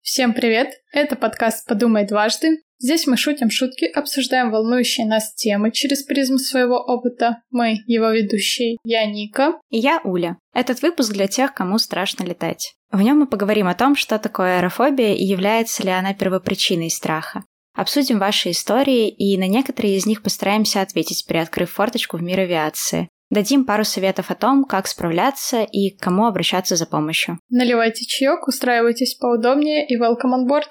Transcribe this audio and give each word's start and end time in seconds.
Всем 0.00 0.32
привет! 0.32 0.70
Это 0.92 1.14
подкаст 1.16 1.66
«Подумай 1.66 2.06
дважды». 2.06 2.62
Здесь 2.78 3.06
мы 3.06 3.18
шутим 3.18 3.50
шутки, 3.50 3.84
обсуждаем 3.84 4.50
волнующие 4.50 5.06
нас 5.06 5.34
темы 5.34 5.70
через 5.72 6.02
призму 6.04 6.38
своего 6.38 6.76
опыта. 6.76 7.42
Мы 7.50 7.80
его 7.86 8.08
ведущие. 8.10 8.78
Я 8.82 9.04
Ника. 9.04 9.60
И 9.68 9.76
я 9.76 10.00
Уля. 10.04 10.38
Этот 10.54 10.80
выпуск 10.80 11.12
для 11.12 11.26
тех, 11.26 11.52
кому 11.52 11.78
страшно 11.78 12.24
летать. 12.24 12.74
В 12.90 13.02
нем 13.02 13.18
мы 13.18 13.26
поговорим 13.26 13.68
о 13.68 13.74
том, 13.74 13.94
что 13.94 14.18
такое 14.18 14.56
аэрофобия 14.56 15.14
и 15.14 15.24
является 15.24 15.82
ли 15.82 15.90
она 15.90 16.14
первопричиной 16.14 16.90
страха. 16.90 17.44
Обсудим 17.74 18.18
ваши 18.18 18.50
истории 18.52 19.08
и 19.08 19.36
на 19.36 19.46
некоторые 19.46 19.96
из 19.96 20.06
них 20.06 20.22
постараемся 20.22 20.80
ответить, 20.80 21.26
приоткрыв 21.26 21.70
форточку 21.70 22.16
в 22.16 22.22
мир 22.22 22.40
авиации. 22.40 23.08
Дадим 23.30 23.64
пару 23.64 23.84
советов 23.84 24.32
о 24.32 24.34
том, 24.34 24.64
как 24.64 24.88
справляться 24.88 25.62
и 25.62 25.90
к 25.90 26.00
кому 26.00 26.26
обращаться 26.26 26.74
за 26.74 26.84
помощью. 26.84 27.38
Наливайте 27.48 28.04
чаек, 28.04 28.48
устраивайтесь 28.48 29.14
поудобнее 29.14 29.86
и 29.86 29.96
welcome 29.96 30.34
on 30.34 30.48
board. 30.48 30.66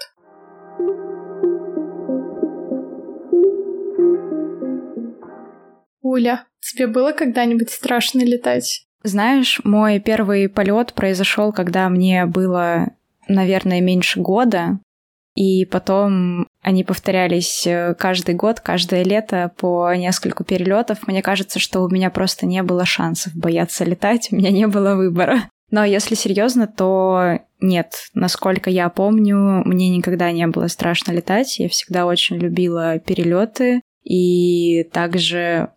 Уля, 6.01 6.45
тебе 6.59 6.87
было 6.87 7.13
когда-нибудь 7.13 7.69
страшно 7.69 8.25
летать? 8.25 8.85
Знаешь, 9.03 9.61
мой 9.63 10.01
первый 10.01 10.49
полет 10.49 10.93
произошел, 10.93 11.53
когда 11.53 11.87
мне 11.87 12.25
было, 12.25 12.87
наверное, 13.29 13.79
меньше 13.79 14.19
года. 14.19 14.79
И 15.39 15.63
потом 15.63 16.47
они 16.61 16.83
повторялись 16.83 17.65
э, 17.65 17.95
каждый 17.97 18.35
год, 18.35 18.59
каждое 18.59 19.03
лето 19.03 19.53
по 19.55 19.95
нескольку 19.95 20.43
перелетов. 20.43 21.07
Мне 21.07 21.21
кажется, 21.21 21.59
что 21.59 21.79
у 21.79 21.89
меня 21.89 22.09
просто 22.09 22.45
не 22.45 22.61
было 22.61 22.83
шансов 22.83 23.33
бояться 23.35 23.85
летать, 23.85 24.27
у 24.33 24.35
меня 24.35 24.51
не 24.51 24.67
было 24.67 24.95
выбора. 24.95 25.43
Но 25.71 25.85
если 25.85 26.15
серьезно, 26.15 26.67
то 26.67 27.39
нет. 27.61 27.93
Насколько 28.13 28.69
я 28.69 28.89
помню, 28.89 29.61
мне 29.63 29.87
никогда 29.87 30.29
не 30.33 30.45
было 30.47 30.67
страшно 30.67 31.13
летать. 31.13 31.57
Я 31.57 31.69
всегда 31.69 32.05
очень 32.05 32.35
любила 32.35 32.99
перелеты. 32.99 33.79
И 34.03 34.83
также 34.91 35.69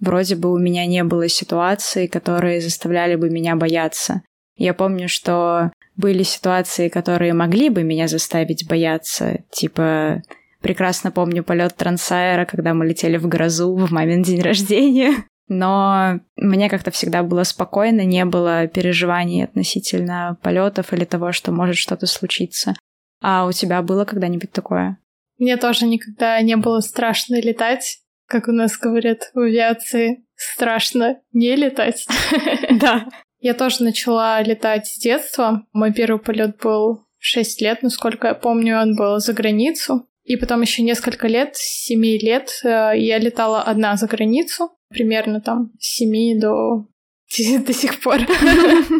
вроде 0.00 0.34
бы 0.34 0.52
у 0.52 0.58
меня 0.58 0.86
не 0.86 1.04
было 1.04 1.28
ситуаций, 1.28 2.08
которые 2.08 2.60
заставляли 2.60 3.14
бы 3.14 3.30
меня 3.30 3.54
бояться. 3.54 4.22
Я 4.56 4.74
помню, 4.74 5.08
что 5.08 5.72
были 5.96 6.22
ситуации, 6.22 6.88
которые 6.88 7.34
могли 7.34 7.70
бы 7.70 7.82
меня 7.82 8.08
заставить 8.08 8.68
бояться, 8.68 9.40
типа 9.50 10.22
прекрасно 10.60 11.10
помню 11.10 11.44
полет 11.44 11.76
Трансайра, 11.76 12.44
когда 12.44 12.74
мы 12.74 12.86
летели 12.86 13.16
в 13.16 13.28
грозу 13.28 13.74
в 13.74 13.90
мамин 13.92 14.22
день 14.22 14.40
рождения. 14.40 15.24
Но 15.46 16.20
мне 16.36 16.70
как-то 16.70 16.90
всегда 16.90 17.22
было 17.22 17.42
спокойно, 17.42 18.00
не 18.04 18.24
было 18.24 18.66
переживаний 18.66 19.44
относительно 19.44 20.38
полетов 20.42 20.92
или 20.92 21.04
того, 21.04 21.32
что 21.32 21.52
может 21.52 21.76
что-то 21.76 22.06
случиться. 22.06 22.74
А 23.20 23.46
у 23.46 23.52
тебя 23.52 23.82
было 23.82 24.04
когда-нибудь 24.04 24.52
такое? 24.52 24.98
Мне 25.38 25.56
тоже 25.56 25.86
никогда 25.86 26.40
не 26.40 26.56
было 26.56 26.80
страшно 26.80 27.40
летать. 27.40 27.98
Как 28.26 28.48
у 28.48 28.52
нас 28.52 28.78
говорят 28.78 29.30
в 29.34 29.40
авиации, 29.40 30.24
страшно 30.34 31.20
не 31.32 31.54
летать. 31.56 32.06
Да. 32.70 33.06
Я 33.44 33.52
тоже 33.52 33.84
начала 33.84 34.40
летать 34.40 34.86
с 34.86 34.96
детства. 34.96 35.66
Мой 35.74 35.92
первый 35.92 36.18
полет 36.18 36.56
был 36.62 37.04
в 37.18 37.26
6 37.26 37.60
лет, 37.60 37.82
насколько 37.82 38.28
я 38.28 38.34
помню, 38.34 38.80
он 38.80 38.96
был 38.96 39.18
за 39.18 39.34
границу. 39.34 40.08
И 40.22 40.36
потом 40.36 40.62
еще 40.62 40.80
несколько 40.80 41.28
лет, 41.28 41.54
с 41.54 41.84
7 41.84 42.02
лет, 42.22 42.48
э, 42.64 42.92
я 42.96 43.18
летала 43.18 43.60
одна 43.60 43.96
за 43.96 44.06
границу, 44.06 44.70
примерно 44.88 45.42
там 45.42 45.72
с 45.78 45.96
7 45.96 46.40
до 46.40 46.86
до 47.66 47.72
сих 47.74 48.00
пор. 48.00 48.20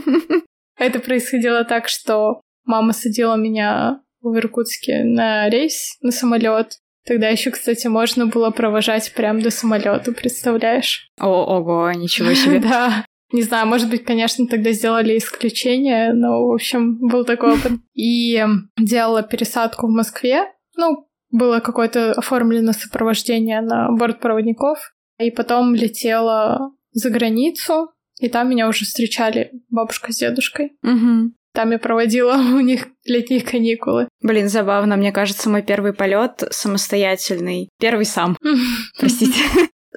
Это 0.79 0.99
происходило 1.01 1.65
так, 1.65 1.89
что 1.89 2.43
мама 2.67 2.93
садила 2.93 3.37
меня 3.37 4.03
в 4.21 4.37
Иркутске 4.37 5.05
на 5.05 5.49
рейс, 5.49 5.97
на 6.03 6.11
самолет. 6.11 6.81
Тогда 7.07 7.31
еще, 7.31 7.51
кстати, 7.51 7.87
можно 7.87 8.27
было 8.27 8.51
провожать 8.51 9.11
прям 9.15 9.41
до 9.41 9.51
самолета, 9.51 10.13
представляешь? 10.13 11.09
О, 11.19 11.57
ого, 11.57 11.91
ничего 11.93 12.35
себе. 12.35 12.59
Да. 12.69 13.07
Не 13.35 13.43
знаю, 13.43 13.67
может 13.67 13.91
быть, 13.91 14.05
конечно, 14.05 14.47
тогда 14.47 14.71
сделали 14.71 15.19
исключение, 15.19 16.13
но, 16.13 16.47
в 16.47 16.53
общем, 16.53 16.99
был 17.01 17.25
такой 17.25 17.55
опыт. 17.55 17.73
И 17.93 18.41
делала 18.79 19.25
пересадку 19.25 19.89
в 19.89 19.91
Москве. 19.91 20.45
Ну, 20.77 21.09
было 21.33 21.59
какое-то 21.59 22.13
оформлено 22.13 22.73
сопровождение 22.73 23.61
на 23.61 23.91
борт 23.91 24.21
проводников. 24.21 24.95
И 25.19 25.33
потом 25.33 25.75
летела 25.75 26.71
за 26.93 27.11
границу, 27.11 27.91
и 28.21 28.29
там 28.29 28.49
меня 28.51 28.69
уже 28.69 28.85
встречали 28.85 29.51
бабушка 29.69 30.13
с 30.13 30.19
дедушкой. 30.19 30.77
Угу. 30.85 31.33
Там 31.55 31.73
я 31.73 31.81
проводила 31.81 32.35
у 32.55 32.61
них 32.61 32.87
летние 33.05 33.41
каникулы. 33.41 34.07
Блин, 34.23 34.49
забавно. 34.49 34.95
Мне 34.95 35.11
кажется, 35.11 35.51
мой 35.51 35.63
первый 35.63 35.93
полет 35.93 36.45
самостоятельный. 36.51 37.69
Первый 37.81 38.05
сам. 38.05 38.37
Простите 39.01 39.41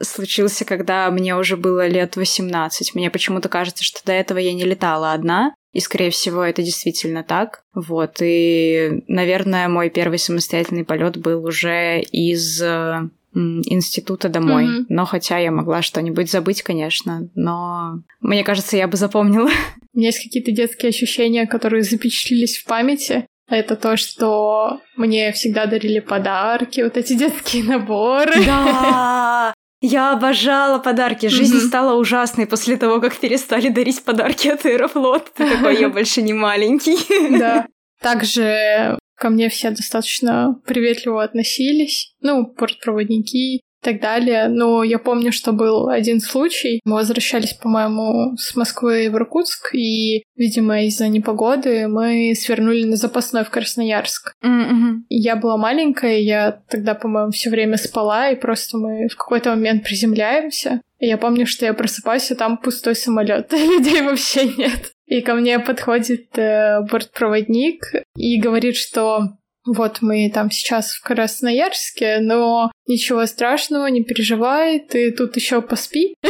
случился, 0.02 0.66
когда 0.66 1.10
мне 1.12 1.36
уже 1.36 1.58
было 1.58 1.88
лет 1.88 2.16
18. 2.16 2.96
Мне 2.96 3.10
почему-то 3.10 3.50
кажется, 3.50 3.84
что 3.84 4.00
до 4.06 4.14
этого 4.14 4.38
я 4.38 4.54
не 4.54 4.64
летала 4.64 5.14
одна, 5.14 5.54
и, 5.74 5.80
скорее 5.80 6.10
всего, 6.10 6.44
это 6.44 6.64
действительно 6.64 7.24
так. 7.24 7.62
Вот, 7.74 8.18
и, 8.22 9.04
наверное, 9.08 9.68
мой 9.68 9.90
первый 9.90 10.18
самостоятельный 10.18 10.84
полет 10.84 11.18
был 11.18 11.46
уже 11.46 12.02
из 12.02 12.62
э, 12.62 13.10
института 13.34 14.30
домой. 14.30 14.66
Mm-hmm. 14.66 14.86
Но 14.90 15.06
хотя 15.06 15.38
я 15.38 15.52
могла 15.52 15.82
что-нибудь 15.82 16.32
забыть, 16.32 16.64
конечно, 16.64 17.30
но 17.36 18.02
мне 18.22 18.44
кажется, 18.44 18.78
я 18.78 18.88
бы 18.88 18.98
запомнила. 18.98 19.50
У 19.94 19.98
меня 19.98 20.08
есть 20.08 20.24
какие-то 20.24 20.52
детские 20.52 20.90
ощущения, 20.90 21.46
которые 21.46 21.84
запечатлелись 21.84 22.58
в 22.58 22.66
памяти. 22.66 23.28
Это 23.50 23.76
то, 23.78 23.96
что 23.96 24.82
мне 24.98 25.32
всегда 25.32 25.68
дарили 25.68 26.00
подарки, 26.00 26.82
вот 26.82 26.98
эти 26.98 27.14
детские 27.14 27.64
наборы. 27.64 28.44
Да, 28.46 29.54
я 29.82 30.14
обожала 30.14 30.80
подарки. 30.80 31.28
Жизнь 31.28 31.58
mm-hmm. 31.58 31.68
стала 31.68 31.94
ужасной 31.94 32.48
после 32.48 32.78
того, 32.78 33.00
как 33.00 33.16
перестали 33.18 33.70
дарить 33.70 34.04
подарки 34.04 34.48
от 34.48 34.66
Аэрофлот. 34.66 35.32
Ты 35.36 35.50
такой, 35.50 35.80
я 35.80 35.90
больше 35.90 36.22
не 36.22 36.34
маленький. 36.34 36.98
Да. 37.38 37.68
Также 38.02 38.98
ко 39.16 39.30
мне 39.30 39.50
все 39.50 39.72
достаточно 39.72 40.60
приветливо 40.66 41.24
относились. 41.24 42.14
Ну, 42.22 42.54
бортпроводники, 42.58 43.56
и 43.56 43.62
так 43.88 44.02
далее. 44.02 44.50
Но 44.50 44.84
я 44.84 45.00
помню, 45.00 45.32
что 45.32 45.54
был 45.54 45.88
один 45.88 46.20
случай. 46.20 46.82
Мы 46.84 46.96
возвращались, 46.96 47.54
по-моему, 47.54 48.36
с 48.36 48.54
Москвы 48.56 49.10
в 49.10 49.16
Иркутск, 49.16 49.74
и, 49.74 50.24
видимо, 50.36 50.84
из-за 50.84 51.08
непогоды 51.08 51.88
мы 51.88 52.34
свернули 52.36 52.84
на 52.84 52.98
запасной 52.98 53.46
в 53.46 53.50
Красноярск. 53.50 54.34
Mm-hmm. 54.44 55.04
Я 55.10 55.38
была 55.38 55.56
маленькая, 55.56 56.20
я 56.20 56.60
тогда, 56.70 56.96
по-моему, 56.96 57.32
все 57.32 57.50
время 57.50 57.78
спала, 57.78 58.30
и 58.30 58.36
просто 58.36 58.78
мы 58.78 59.08
в 59.08 59.16
какой-то 59.16 59.52
момент 59.52 59.84
приземляемся. 59.84 60.82
И 61.00 61.08
я 61.08 61.18
помню, 61.18 61.46
что 61.46 61.66
я 61.66 61.74
просыпаюсь, 61.74 62.30
а 62.32 62.36
там 62.36 62.58
пустой 62.58 62.96
самолет, 62.96 63.54
людей 63.54 64.02
вообще 64.02 64.48
нет. 64.58 64.92
И 65.06 65.22
ко 65.22 65.36
мне 65.36 65.60
подходит 65.60 66.38
э, 66.38 66.82
бортпроводник 66.92 67.86
и 68.18 68.42
говорит, 68.42 68.76
что 68.76 69.38
вот 69.68 70.02
мы 70.02 70.32
там 70.34 70.50
сейчас 70.50 70.94
в 70.94 71.02
Красноярске, 71.02 72.20
но 72.20 72.72
ничего 72.88 73.26
страшного, 73.26 73.88
не 73.88 74.04
переживай, 74.04 74.80
ты 74.80 75.12
тут 75.12 75.36
еще 75.36 75.62
поспи. 75.62 76.16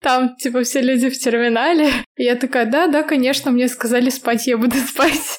Там, 0.00 0.36
типа, 0.36 0.62
все 0.62 0.80
люди 0.80 1.10
в 1.10 1.18
терминале. 1.18 1.90
я 2.16 2.36
такая, 2.36 2.66
да, 2.66 2.86
да, 2.86 3.02
конечно, 3.02 3.50
мне 3.50 3.68
сказали 3.68 4.10
спать, 4.10 4.46
я 4.46 4.56
буду 4.56 4.76
спать. 4.76 5.38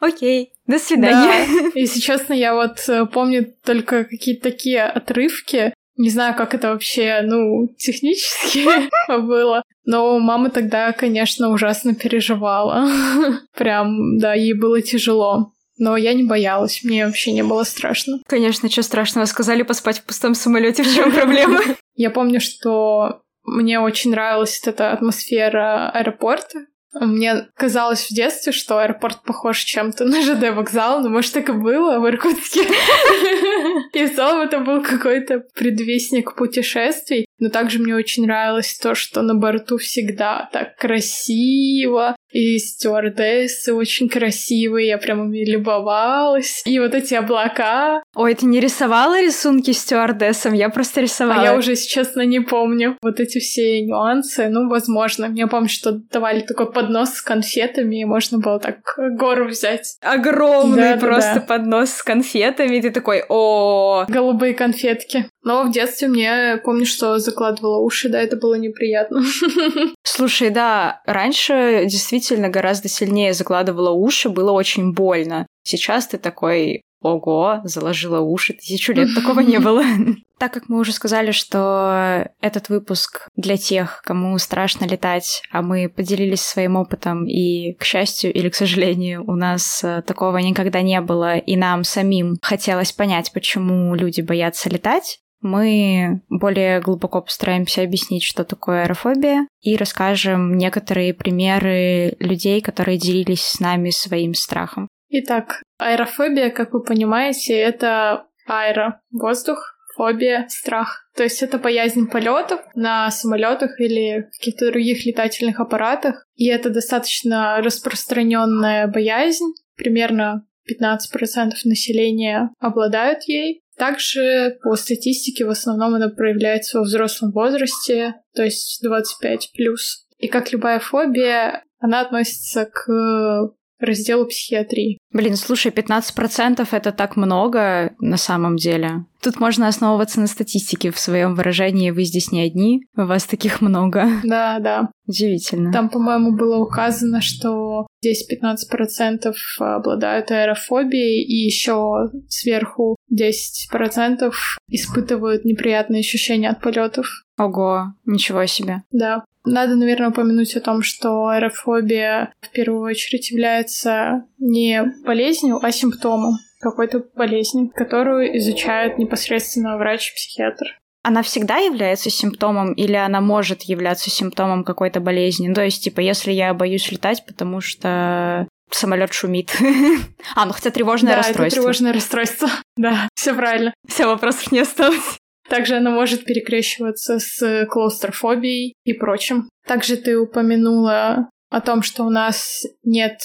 Окей, 0.00 0.52
до 0.66 0.78
свидания. 0.78 1.46
Да. 1.48 1.80
И 1.80 1.86
честно, 1.86 2.34
я 2.34 2.54
вот 2.54 2.88
э, 2.88 3.06
помню 3.06 3.52
только 3.64 4.04
какие-то 4.04 4.50
такие 4.50 4.82
отрывки, 4.82 5.72
не 5.96 6.10
знаю, 6.10 6.34
как 6.34 6.54
это 6.54 6.72
вообще, 6.72 7.20
ну, 7.22 7.68
технически 7.78 8.66
было. 9.08 9.62
Но 9.84 10.18
мама 10.18 10.50
тогда, 10.50 10.92
конечно, 10.92 11.50
ужасно 11.50 11.94
переживала. 11.94 12.88
Прям, 13.56 14.18
да, 14.18 14.34
ей 14.34 14.52
было 14.52 14.82
тяжело. 14.82 15.52
Но 15.78 15.96
я 15.96 16.14
не 16.14 16.22
боялась, 16.22 16.80
мне 16.84 17.06
вообще 17.06 17.32
не 17.32 17.42
было 17.42 17.62
страшно. 17.64 18.20
Конечно, 18.26 18.70
что 18.70 18.82
страшного, 18.82 19.26
сказали 19.26 19.62
поспать 19.62 19.98
в 19.98 20.04
пустом 20.04 20.34
самолете, 20.34 20.82
в 20.82 20.94
чем 20.94 21.12
проблема? 21.12 21.60
Я 21.94 22.10
помню, 22.10 22.40
что 22.40 23.20
мне 23.44 23.78
очень 23.78 24.10
нравилась 24.10 24.60
эта 24.64 24.92
атмосфера 24.92 25.90
аэропорта, 25.90 26.66
мне 27.00 27.48
казалось 27.54 28.08
в 28.10 28.14
детстве, 28.14 28.52
что 28.52 28.78
аэропорт 28.78 29.22
похож 29.22 29.58
чем-то 29.60 30.04
на 30.04 30.22
ЖД 30.22 30.54
вокзал, 30.54 31.00
но 31.00 31.08
может 31.08 31.32
так 31.32 31.48
и 31.48 31.52
было 31.52 31.98
в 31.98 32.08
Иркутске. 32.08 32.62
И 33.92 34.06
в 34.06 34.14
целом 34.14 34.40
это 34.42 34.58
был 34.58 34.82
какой-то 34.82 35.40
предвестник 35.54 36.34
путешествий. 36.34 37.26
Но 37.38 37.50
также 37.50 37.78
мне 37.78 37.94
очень 37.94 38.24
нравилось 38.24 38.78
то, 38.78 38.94
что 38.94 39.22
на 39.22 39.34
борту 39.34 39.78
всегда 39.78 40.48
так 40.52 40.76
красиво, 40.76 42.16
и 42.36 42.58
стюардессы 42.58 43.72
очень 43.72 44.08
красивые, 44.08 44.88
я 44.88 44.98
прям 44.98 45.24
ими 45.24 45.50
любовалась. 45.50 46.62
И 46.66 46.78
вот 46.78 46.94
эти 46.94 47.14
облака. 47.14 48.02
Ой, 48.14 48.34
ты 48.34 48.46
не 48.46 48.60
рисовала 48.60 49.20
рисунки 49.20 49.70
стюардессам? 49.70 50.52
Я 50.52 50.68
просто 50.68 51.00
рисовала. 51.00 51.40
А 51.40 51.44
я 51.44 51.56
уже, 51.56 51.72
если 51.72 51.88
честно, 51.88 52.22
не 52.22 52.40
помню. 52.40 52.98
Вот 53.00 53.20
эти 53.20 53.38
все 53.38 53.80
нюансы, 53.80 54.48
ну, 54.48 54.68
возможно. 54.68 55.32
Я 55.34 55.46
помню, 55.46 55.68
что 55.68 55.92
давали 55.92 56.40
такой 56.40 56.70
поднос 56.70 57.14
с 57.14 57.22
конфетами, 57.22 58.02
и 58.02 58.04
можно 58.04 58.38
было 58.38 58.58
так 58.58 58.80
гору 59.16 59.48
взять. 59.48 59.96
Огромный 60.02 60.94
да, 60.94 60.96
просто 60.98 61.34
да, 61.34 61.40
да. 61.40 61.46
поднос 61.46 61.90
с 61.90 62.02
конфетами, 62.02 62.76
и 62.76 62.82
ты 62.82 62.90
такой, 62.90 63.24
о 63.28 64.04
Голубые 64.08 64.54
конфетки. 64.54 65.26
Но 65.46 65.62
в 65.62 65.70
детстве 65.70 66.08
мне, 66.08 66.60
помню, 66.64 66.84
что 66.84 67.20
закладывала 67.20 67.78
уши, 67.78 68.08
да, 68.08 68.20
это 68.20 68.36
было 68.36 68.54
неприятно. 68.54 69.22
Слушай, 70.02 70.50
да, 70.50 71.02
раньше 71.06 71.84
действительно 71.86 72.48
гораздо 72.48 72.88
сильнее 72.88 73.32
закладывала 73.32 73.90
уши, 73.90 74.28
было 74.28 74.50
очень 74.50 74.92
больно. 74.92 75.46
Сейчас 75.62 76.08
ты 76.08 76.18
такой, 76.18 76.82
ого, 77.00 77.60
заложила 77.62 78.18
уши, 78.18 78.54
тысячу 78.54 78.92
лет 78.92 79.14
такого 79.14 79.38
не 79.38 79.60
было. 79.60 79.84
Так 80.38 80.52
как 80.52 80.68
мы 80.68 80.80
уже 80.80 80.92
сказали, 80.92 81.30
что 81.30 82.28
этот 82.42 82.68
выпуск 82.68 83.26
для 83.36 83.56
тех, 83.56 84.02
кому 84.04 84.36
страшно 84.36 84.84
летать, 84.84 85.40
а 85.50 85.62
мы 85.62 85.88
поделились 85.88 86.42
своим 86.42 86.76
опытом, 86.76 87.26
и, 87.26 87.72
к 87.72 87.84
счастью 87.84 88.34
или 88.34 88.50
к 88.50 88.54
сожалению, 88.54 89.24
у 89.26 89.34
нас 89.34 89.82
э, 89.82 90.02
такого 90.02 90.36
никогда 90.36 90.82
не 90.82 91.00
было, 91.00 91.38
и 91.38 91.56
нам 91.56 91.84
самим 91.84 92.36
хотелось 92.42 92.92
понять, 92.92 93.32
почему 93.32 93.94
люди 93.94 94.20
боятся 94.20 94.68
летать, 94.68 95.20
мы 95.40 96.22
более 96.28 96.80
глубоко 96.80 97.22
постараемся 97.22 97.82
объяснить, 97.82 98.22
что 98.22 98.44
такое 98.44 98.82
аэрофобия, 98.82 99.46
и 99.60 99.76
расскажем 99.76 100.56
некоторые 100.56 101.14
примеры 101.14 102.16
людей, 102.18 102.60
которые 102.60 102.98
делились 102.98 103.42
с 103.42 103.60
нами 103.60 103.90
своим 103.90 104.34
страхом. 104.34 104.88
Итак, 105.08 105.62
аэрофобия, 105.78 106.50
как 106.50 106.72
вы 106.72 106.82
понимаете, 106.82 107.54
это 107.54 108.26
аэро— 108.46 109.00
воздух, 109.10 109.76
фобия— 109.96 110.46
страх. 110.48 111.08
То 111.16 111.22
есть 111.22 111.42
это 111.42 111.58
боязнь 111.58 112.08
полетов 112.08 112.60
на 112.74 113.10
самолетах 113.10 113.80
или 113.80 114.28
каких-то 114.38 114.70
других 114.70 115.06
летательных 115.06 115.60
аппаратах. 115.60 116.26
И 116.34 116.46
это 116.46 116.70
достаточно 116.70 117.62
распространенная 117.62 118.86
боязнь. 118.86 119.54
Примерно 119.76 120.46
15% 120.70 121.52
населения 121.64 122.50
обладают 122.58 123.24
ей. 123.24 123.62
Также 123.76 124.58
по 124.62 124.74
статистике 124.76 125.44
в 125.44 125.50
основном 125.50 125.94
она 125.94 126.08
проявляется 126.08 126.78
во 126.78 126.84
взрослом 126.84 127.32
возрасте, 127.32 128.14
то 128.34 128.42
есть 128.42 128.80
25 128.82 129.50
плюс. 129.54 130.06
И 130.18 130.28
как 130.28 130.52
любая 130.52 130.78
фобия, 130.78 131.62
она 131.78 132.00
относится 132.00 132.64
к 132.64 133.52
разделу 133.78 134.26
психиатрии. 134.26 134.98
Блин, 135.12 135.36
слушай, 135.36 135.72
15% 135.72 136.66
это 136.70 136.92
так 136.92 137.16
много 137.16 137.94
на 138.00 138.16
самом 138.16 138.56
деле. 138.56 139.04
Тут 139.22 139.40
можно 139.40 139.66
основываться 139.66 140.20
на 140.20 140.26
статистике 140.26 140.90
в 140.90 140.98
своем 140.98 141.34
выражении 141.34 141.90
«вы 141.90 142.04
здесь 142.04 142.30
не 142.30 142.42
одни», 142.42 142.82
у 142.96 143.06
вас 143.06 143.24
таких 143.24 143.60
много. 143.60 144.06
Да, 144.22 144.58
да. 144.60 144.90
Удивительно. 145.06 145.72
Там, 145.72 145.88
по-моему, 145.88 146.36
было 146.36 146.58
указано, 146.58 147.20
что 147.20 147.86
здесь 148.02 148.26
15% 148.30 149.32
обладают 149.58 150.30
аэрофобией, 150.30 151.24
и 151.24 151.44
еще 151.44 152.08
сверху 152.28 152.96
10% 153.12 154.32
испытывают 154.68 155.44
неприятные 155.44 156.00
ощущения 156.00 156.50
от 156.50 156.60
полетов. 156.60 157.24
Ого, 157.38 157.94
ничего 158.04 158.46
себе. 158.46 158.82
Да. 158.90 159.24
Надо, 159.46 159.76
наверное, 159.76 160.10
упомянуть 160.10 160.54
о 160.56 160.60
том, 160.60 160.82
что 160.82 161.28
аэрофобия 161.28 162.32
в 162.40 162.50
первую 162.50 162.82
очередь 162.82 163.30
является 163.30 164.24
не 164.38 164.82
болезнью, 165.04 165.60
а 165.62 165.70
симптомом 165.70 166.38
какой-то 166.60 167.02
болезни, 167.14 167.68
которую 167.68 168.36
изучает 168.38 168.98
непосредственно 168.98 169.78
врач-психиатр. 169.78 170.78
Она 171.04 171.22
всегда 171.22 171.58
является 171.58 172.10
симптомом 172.10 172.72
или 172.72 172.94
она 172.94 173.20
может 173.20 173.62
являться 173.62 174.10
симптомом 174.10 174.64
какой-то 174.64 174.98
болезни? 174.98 175.54
То 175.54 175.62
есть, 175.62 175.84
типа, 175.84 176.00
если 176.00 176.32
я 176.32 176.52
боюсь 176.52 176.90
летать, 176.90 177.24
потому 177.24 177.60
что 177.60 178.48
самолет 178.72 179.12
шумит. 179.12 179.56
а, 180.34 180.46
ну 180.46 180.52
хотя 180.52 180.70
тревожное 180.70 181.12
да, 181.12 181.18
расстройство. 181.18 181.44
Это 181.44 181.54
тревожное 181.54 181.92
расстройство. 181.92 182.48
да, 182.76 183.08
все 183.14 183.34
правильно. 183.34 183.72
Все, 183.88 184.06
вопросов 184.06 184.50
не 184.50 184.58
осталось. 184.58 185.18
Также 185.48 185.76
она 185.76 185.90
может 185.90 186.24
перекрещиваться 186.24 187.18
с 187.18 187.66
клаустрофобией 187.66 188.74
и 188.84 188.92
прочим. 188.92 189.48
Также 189.66 189.96
ты 189.96 190.18
упомянула 190.18 191.28
о 191.50 191.60
том, 191.60 191.82
что 191.82 192.04
у 192.04 192.10
нас 192.10 192.64
нет 192.82 193.18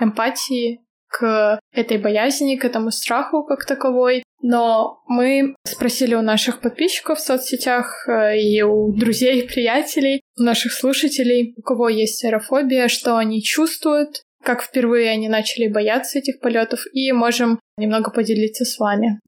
эмпатии 0.00 0.80
к 1.08 1.58
этой 1.72 1.98
боязни, 1.98 2.56
к 2.56 2.64
этому 2.64 2.90
страху 2.90 3.44
как 3.44 3.64
таковой. 3.64 4.22
Но 4.40 5.00
мы 5.08 5.56
спросили 5.64 6.14
у 6.14 6.22
наших 6.22 6.60
подписчиков 6.60 7.18
в 7.18 7.22
соцсетях 7.22 8.06
э, 8.06 8.38
и 8.38 8.62
у 8.62 8.92
друзей, 8.92 9.42
приятелей, 9.48 10.20
у 10.38 10.42
наших 10.44 10.72
слушателей, 10.72 11.54
у 11.56 11.62
кого 11.62 11.88
есть 11.88 12.24
аэрофобия, 12.24 12.86
что 12.86 13.16
они 13.16 13.42
чувствуют, 13.42 14.22
как 14.44 14.62
впервые 14.62 15.10
они 15.10 15.28
начали 15.28 15.66
бояться 15.66 16.20
этих 16.20 16.38
полетов, 16.40 16.80
и 16.92 17.10
можем 17.10 17.58
немного 17.76 18.12
поделиться 18.12 18.64
с 18.64 18.78
вами. 18.78 19.18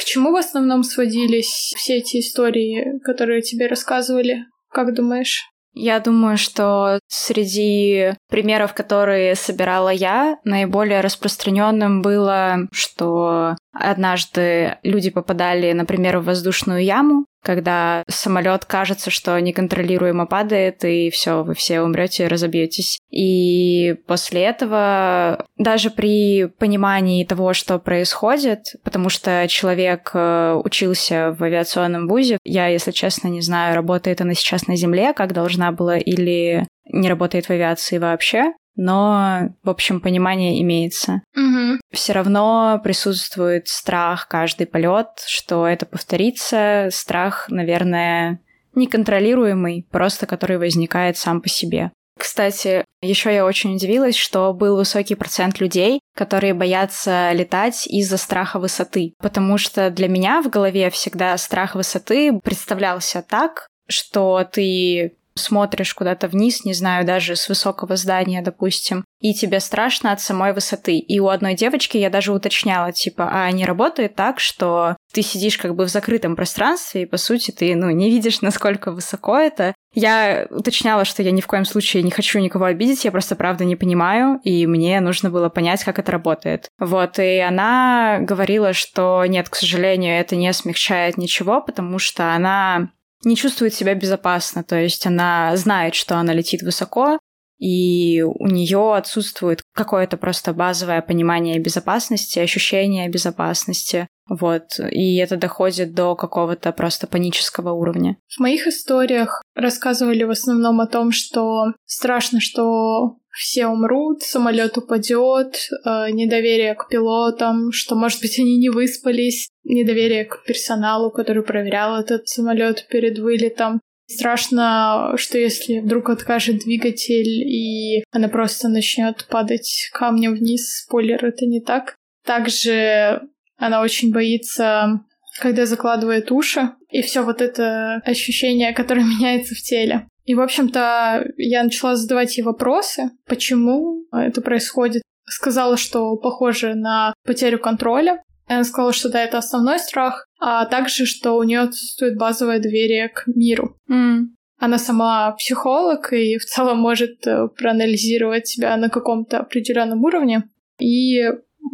К 0.00 0.04
чему 0.04 0.32
в 0.32 0.36
основном 0.36 0.82
сводились 0.82 1.74
все 1.76 1.98
эти 1.98 2.20
истории, 2.20 2.98
которые 3.04 3.42
тебе 3.42 3.66
рассказывали? 3.66 4.46
Как 4.70 4.94
думаешь? 4.94 5.50
Я 5.74 6.00
думаю, 6.00 6.38
что 6.38 7.00
среди 7.06 8.14
примеров, 8.30 8.72
которые 8.72 9.34
собирала 9.34 9.90
я, 9.90 10.38
наиболее 10.42 11.02
распространенным 11.02 12.00
было, 12.00 12.66
что 12.72 13.58
однажды 13.72 14.78
люди 14.82 15.10
попадали, 15.10 15.70
например, 15.72 16.18
в 16.18 16.24
воздушную 16.24 16.82
яму, 16.82 17.26
когда 17.42 18.02
самолет 18.08 18.64
кажется, 18.64 19.10
что 19.10 19.38
неконтролируемо 19.40 20.26
падает, 20.26 20.84
и 20.84 21.10
все, 21.10 21.42
вы 21.42 21.54
все 21.54 21.80
умрете 21.80 22.26
разобьетесь. 22.26 22.98
И 23.10 23.96
после 24.06 24.42
этого, 24.42 25.44
даже 25.56 25.90
при 25.90 26.46
понимании 26.46 27.24
того, 27.24 27.54
что 27.54 27.78
происходит, 27.78 28.76
потому 28.84 29.08
что 29.08 29.46
человек 29.48 30.10
э, 30.14 30.60
учился 30.64 31.34
в 31.38 31.42
авиационном 31.42 32.08
вузе, 32.08 32.38
я, 32.44 32.68
если 32.68 32.90
честно, 32.90 33.28
не 33.28 33.40
знаю, 33.40 33.74
работает 33.74 34.20
она 34.20 34.34
сейчас 34.34 34.66
на 34.66 34.76
Земле, 34.76 35.12
как 35.12 35.32
должна 35.32 35.72
была, 35.72 35.98
или 35.98 36.66
не 36.92 37.08
работает 37.08 37.46
в 37.46 37.50
авиации 37.50 37.98
вообще, 37.98 38.52
но, 38.76 39.50
в 39.62 39.70
общем, 39.70 40.00
понимание 40.00 40.60
имеется. 40.62 41.22
Угу. 41.36 41.80
Все 41.92 42.12
равно 42.12 42.80
присутствует 42.82 43.68
страх 43.68 44.28
каждый 44.28 44.66
полет, 44.66 45.08
что 45.26 45.66
это 45.66 45.86
повторится. 45.86 46.88
Страх, 46.90 47.46
наверное, 47.48 48.40
неконтролируемый, 48.74 49.86
просто 49.90 50.26
который 50.26 50.58
возникает 50.58 51.16
сам 51.16 51.40
по 51.40 51.48
себе. 51.48 51.90
Кстати, 52.18 52.84
еще 53.00 53.32
я 53.32 53.46
очень 53.46 53.76
удивилась, 53.76 54.14
что 54.14 54.52
был 54.52 54.76
высокий 54.76 55.14
процент 55.14 55.58
людей, 55.58 56.00
которые 56.14 56.52
боятся 56.52 57.32
летать 57.32 57.86
из-за 57.86 58.18
страха 58.18 58.58
высоты. 58.58 59.14
Потому 59.20 59.56
что 59.56 59.88
для 59.88 60.06
меня 60.06 60.42
в 60.42 60.50
голове 60.50 60.90
всегда 60.90 61.36
страх 61.38 61.74
высоты 61.74 62.38
представлялся 62.44 63.24
так, 63.26 63.68
что 63.88 64.46
ты 64.50 65.16
смотришь 65.40 65.94
куда-то 65.94 66.28
вниз, 66.28 66.64
не 66.64 66.74
знаю, 66.74 67.04
даже 67.04 67.34
с 67.34 67.48
высокого 67.48 67.96
здания, 67.96 68.42
допустим, 68.42 69.04
и 69.18 69.34
тебе 69.34 69.58
страшно 69.58 70.12
от 70.12 70.20
самой 70.20 70.52
высоты. 70.52 70.98
И 70.98 71.18
у 71.18 71.28
одной 71.28 71.54
девочки 71.54 71.96
я 71.96 72.10
даже 72.10 72.32
уточняла, 72.32 72.92
типа, 72.92 73.28
а 73.32 73.50
не 73.50 73.64
работает 73.64 74.14
так, 74.14 74.40
что 74.40 74.96
ты 75.12 75.22
сидишь 75.22 75.58
как 75.58 75.74
бы 75.74 75.84
в 75.84 75.88
закрытом 75.88 76.36
пространстве, 76.36 77.02
и, 77.02 77.06
по 77.06 77.16
сути, 77.16 77.50
ты, 77.50 77.74
ну, 77.74 77.90
не 77.90 78.10
видишь, 78.10 78.40
насколько 78.40 78.92
высоко 78.92 79.36
это. 79.36 79.74
Я 79.92 80.46
уточняла, 80.50 81.04
что 81.04 81.22
я 81.22 81.32
ни 81.32 81.40
в 81.40 81.48
коем 81.48 81.64
случае 81.64 82.04
не 82.04 82.12
хочу 82.12 82.38
никого 82.38 82.66
обидеть, 82.66 83.04
я 83.04 83.10
просто 83.10 83.34
правда 83.34 83.64
не 83.64 83.74
понимаю, 83.74 84.38
и 84.44 84.66
мне 84.66 85.00
нужно 85.00 85.30
было 85.30 85.48
понять, 85.48 85.82
как 85.82 85.98
это 85.98 86.12
работает. 86.12 86.68
Вот, 86.78 87.18
и 87.18 87.38
она 87.38 88.18
говорила, 88.20 88.72
что 88.72 89.24
нет, 89.26 89.48
к 89.48 89.56
сожалению, 89.56 90.20
это 90.20 90.36
не 90.36 90.52
смягчает 90.52 91.18
ничего, 91.18 91.60
потому 91.60 91.98
что 91.98 92.32
она 92.32 92.90
не 93.24 93.36
чувствует 93.36 93.74
себя 93.74 93.94
безопасно, 93.94 94.64
то 94.64 94.76
есть 94.76 95.06
она 95.06 95.56
знает, 95.56 95.94
что 95.94 96.16
она 96.16 96.32
летит 96.32 96.62
высоко, 96.62 97.18
и 97.60 98.22
у 98.22 98.46
нее 98.46 98.94
отсутствует 98.96 99.62
какое-то 99.74 100.16
просто 100.16 100.54
базовое 100.54 101.02
понимание 101.02 101.58
безопасности, 101.58 102.38
ощущение 102.38 103.08
безопасности. 103.08 104.08
Вот. 104.28 104.78
И 104.90 105.16
это 105.16 105.36
доходит 105.36 105.92
до 105.92 106.16
какого-то 106.16 106.72
просто 106.72 107.06
панического 107.06 107.72
уровня. 107.72 108.16
В 108.28 108.40
моих 108.40 108.66
историях 108.66 109.42
рассказывали 109.54 110.24
в 110.24 110.30
основном 110.30 110.80
о 110.80 110.86
том, 110.86 111.12
что 111.12 111.74
страшно, 111.84 112.40
что 112.40 113.16
все 113.30 113.66
умрут, 113.66 114.22
самолет 114.22 114.78
упадет, 114.78 115.68
э, 115.84 116.10
недоверие 116.10 116.74
к 116.74 116.88
пилотам, 116.88 117.72
что, 117.72 117.94
может 117.94 118.20
быть, 118.20 118.38
они 118.38 118.56
не 118.56 118.70
выспались, 118.70 119.48
недоверие 119.64 120.24
к 120.24 120.44
персоналу, 120.44 121.10
который 121.10 121.42
проверял 121.42 122.00
этот 122.00 122.26
самолет 122.28 122.86
перед 122.88 123.18
вылетом. 123.18 123.80
Страшно, 124.10 125.12
что 125.16 125.38
если 125.38 125.78
вдруг 125.78 126.10
откажет 126.10 126.64
двигатель 126.64 127.28
и 127.28 128.02
она 128.10 128.28
просто 128.28 128.68
начнет 128.68 129.26
падать 129.30 129.88
камнем 129.92 130.34
вниз, 130.34 130.82
спойлер, 130.82 131.24
это 131.24 131.46
не 131.46 131.60
так. 131.60 131.94
Также 132.26 133.22
она 133.56 133.82
очень 133.82 134.12
боится, 134.12 135.00
когда 135.40 135.64
закладывает 135.64 136.32
уши, 136.32 136.70
и 136.90 137.02
все 137.02 137.22
вот 137.22 137.40
это 137.40 138.02
ощущение, 138.04 138.72
которое 138.72 139.02
меняется 139.04 139.54
в 139.54 139.58
теле. 139.58 140.08
И, 140.24 140.34
в 140.34 140.40
общем-то, 140.40 141.26
я 141.36 141.62
начала 141.62 141.94
задавать 141.94 142.36
ей 142.36 142.42
вопросы, 142.42 143.10
почему 143.26 144.06
это 144.12 144.42
происходит. 144.42 145.02
Сказала, 145.24 145.76
что 145.76 146.16
похоже 146.16 146.74
на 146.74 147.14
потерю 147.24 147.60
контроля. 147.60 148.22
Она 148.50 148.64
сказала, 148.64 148.92
что 148.92 149.08
да, 149.08 149.22
это 149.22 149.38
основной 149.38 149.78
страх, 149.78 150.26
а 150.40 150.66
также, 150.66 151.06
что 151.06 151.34
у 151.34 151.44
нее 151.44 151.60
отсутствует 151.60 152.18
базовое 152.18 152.58
доверие 152.58 153.08
к 153.08 153.28
миру. 153.28 153.76
Mm. 153.88 154.22
Она 154.58 154.78
сама 154.78 155.30
психолог 155.38 156.12
и 156.12 156.36
в 156.36 156.44
целом 156.44 156.78
может 156.78 157.24
э, 157.28 157.46
проанализировать 157.56 158.48
себя 158.48 158.76
на 158.76 158.90
каком-то 158.90 159.38
определенном 159.38 160.02
уровне. 160.02 160.48
И 160.80 161.20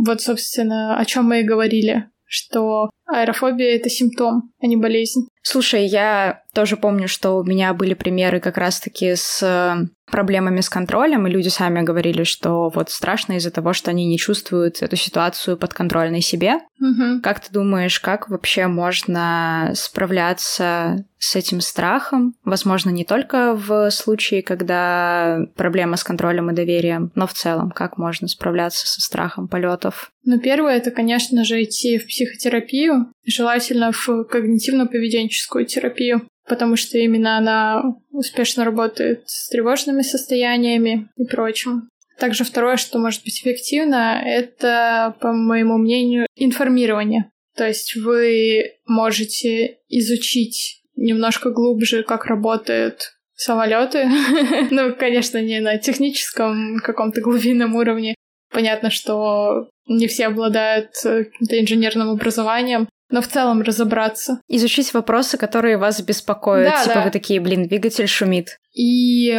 вот, 0.05 0.21
собственно, 0.21 0.99
о 0.99 1.05
чем 1.07 1.25
мы 1.25 1.41
и 1.41 1.45
говорили, 1.45 2.11
что 2.27 2.91
аэрофобия— 3.07 3.77
это 3.77 3.89
симптом, 3.89 4.53
а 4.61 4.67
не 4.67 4.77
болезнь. 4.77 5.29
Слушай, 5.43 5.87
я 5.87 6.43
тоже 6.53 6.77
помню, 6.77 7.09
что 7.09 7.39
у 7.39 7.45
меня 7.45 7.73
были 7.73 7.95
примеры 7.95 8.39
как 8.39 8.59
раз-таки 8.59 9.15
с 9.17 9.43
э, 9.43 9.89
проблемами 10.11 10.61
с 10.61 10.69
контролем, 10.69 11.27
и 11.27 11.31
люди 11.31 11.49
сами 11.49 11.83
говорили, 11.83 12.23
что 12.23 12.69
вот 12.69 12.91
страшно 12.91 13.35
из-за 13.35 13.51
того, 13.51 13.73
что 13.73 13.91
они 13.91 14.07
не 14.07 14.19
чувствуют 14.19 14.83
эту 14.83 14.97
ситуацию 14.97 15.57
подконтрольной 15.57 16.21
себе. 16.21 16.55
Угу. 16.81 17.21
Как 17.23 17.41
ты 17.41 17.53
думаешь, 17.53 17.99
как 18.01 18.29
вообще 18.29 18.67
можно 18.69 19.73
справляться 19.75 21.05
с 21.19 21.35
этим 21.35 21.61
страхом? 21.61 22.35
Возможно, 22.45 22.91
не 22.91 23.05
только 23.05 23.55
в 23.55 23.91
случае, 23.91 24.43
когда 24.43 25.41
проблема 25.57 25.97
с 25.97 26.05
контролем 26.05 26.51
и 26.51 26.55
доверием, 26.55 27.11
но 27.15 27.27
в 27.27 27.33
целом, 27.33 27.71
как 27.71 27.99
можно 27.99 28.29
справляться 28.29 28.87
со 28.87 29.01
страхом 29.01 29.49
полетов? 29.49 30.11
Ну, 30.25 30.39
первое, 30.39 30.77
это, 30.77 30.91
конечно 30.91 31.45
же, 31.45 31.63
идти 31.63 31.99
в 31.99 32.07
психотерапию, 32.07 33.13
желательно 33.25 33.93
в 33.93 34.09
когнитивно-поведенческую 34.09 35.65
терапию 35.65 36.29
потому 36.49 36.77
что 36.77 36.99
именно 36.99 37.39
она 37.39 37.83
успешно 38.11 38.65
работает 38.65 39.23
с 39.27 39.49
тревожными 39.49 40.03
состояниями 40.03 41.09
и 41.17 41.25
прочим. 41.25 41.89
Также 42.19 42.45
второе, 42.45 42.77
что 42.77 42.99
может 42.99 43.25
быть 43.25 43.41
эффективно, 43.41 44.23
это, 44.25 45.15
по 45.21 45.33
моему 45.33 45.77
мнению, 45.77 46.27
информирование. 46.35 47.31
То 47.57 47.67
есть 47.67 47.95
вы 47.97 48.73
можете 48.87 49.79
изучить 49.89 50.83
немножко 50.95 51.51
глубже, 51.51 52.03
как 52.03 52.27
работают 52.27 53.17
самолеты. 53.35 54.09
ну, 54.71 54.95
конечно, 54.95 55.41
не 55.43 55.61
на 55.61 55.79
техническом 55.79 56.79
каком-то 56.79 57.21
глубинном 57.21 57.75
уровне. 57.75 58.15
Понятно, 58.51 58.91
что 58.91 59.69
не 59.87 60.07
все 60.07 60.27
обладают 60.27 60.91
каким-то 61.03 61.61
инженерным 61.61 62.11
образованием, 62.11 62.89
но 63.11 63.21
в 63.21 63.29
целом 63.29 63.63
разобраться. 63.63 64.41
Изучить 64.49 64.93
вопросы, 64.95 65.39
которые 65.39 65.79
вас 65.79 66.01
беспокоят. 66.01 66.73
Да, 66.73 66.83
типа 66.83 66.95
да. 66.97 67.05
вы 67.05 67.11
такие, 67.11 67.41
блин, 67.41 67.69
двигатель 67.69 68.09
шумит. 68.09 68.59
И 68.75 69.35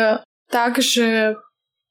также 0.49 1.37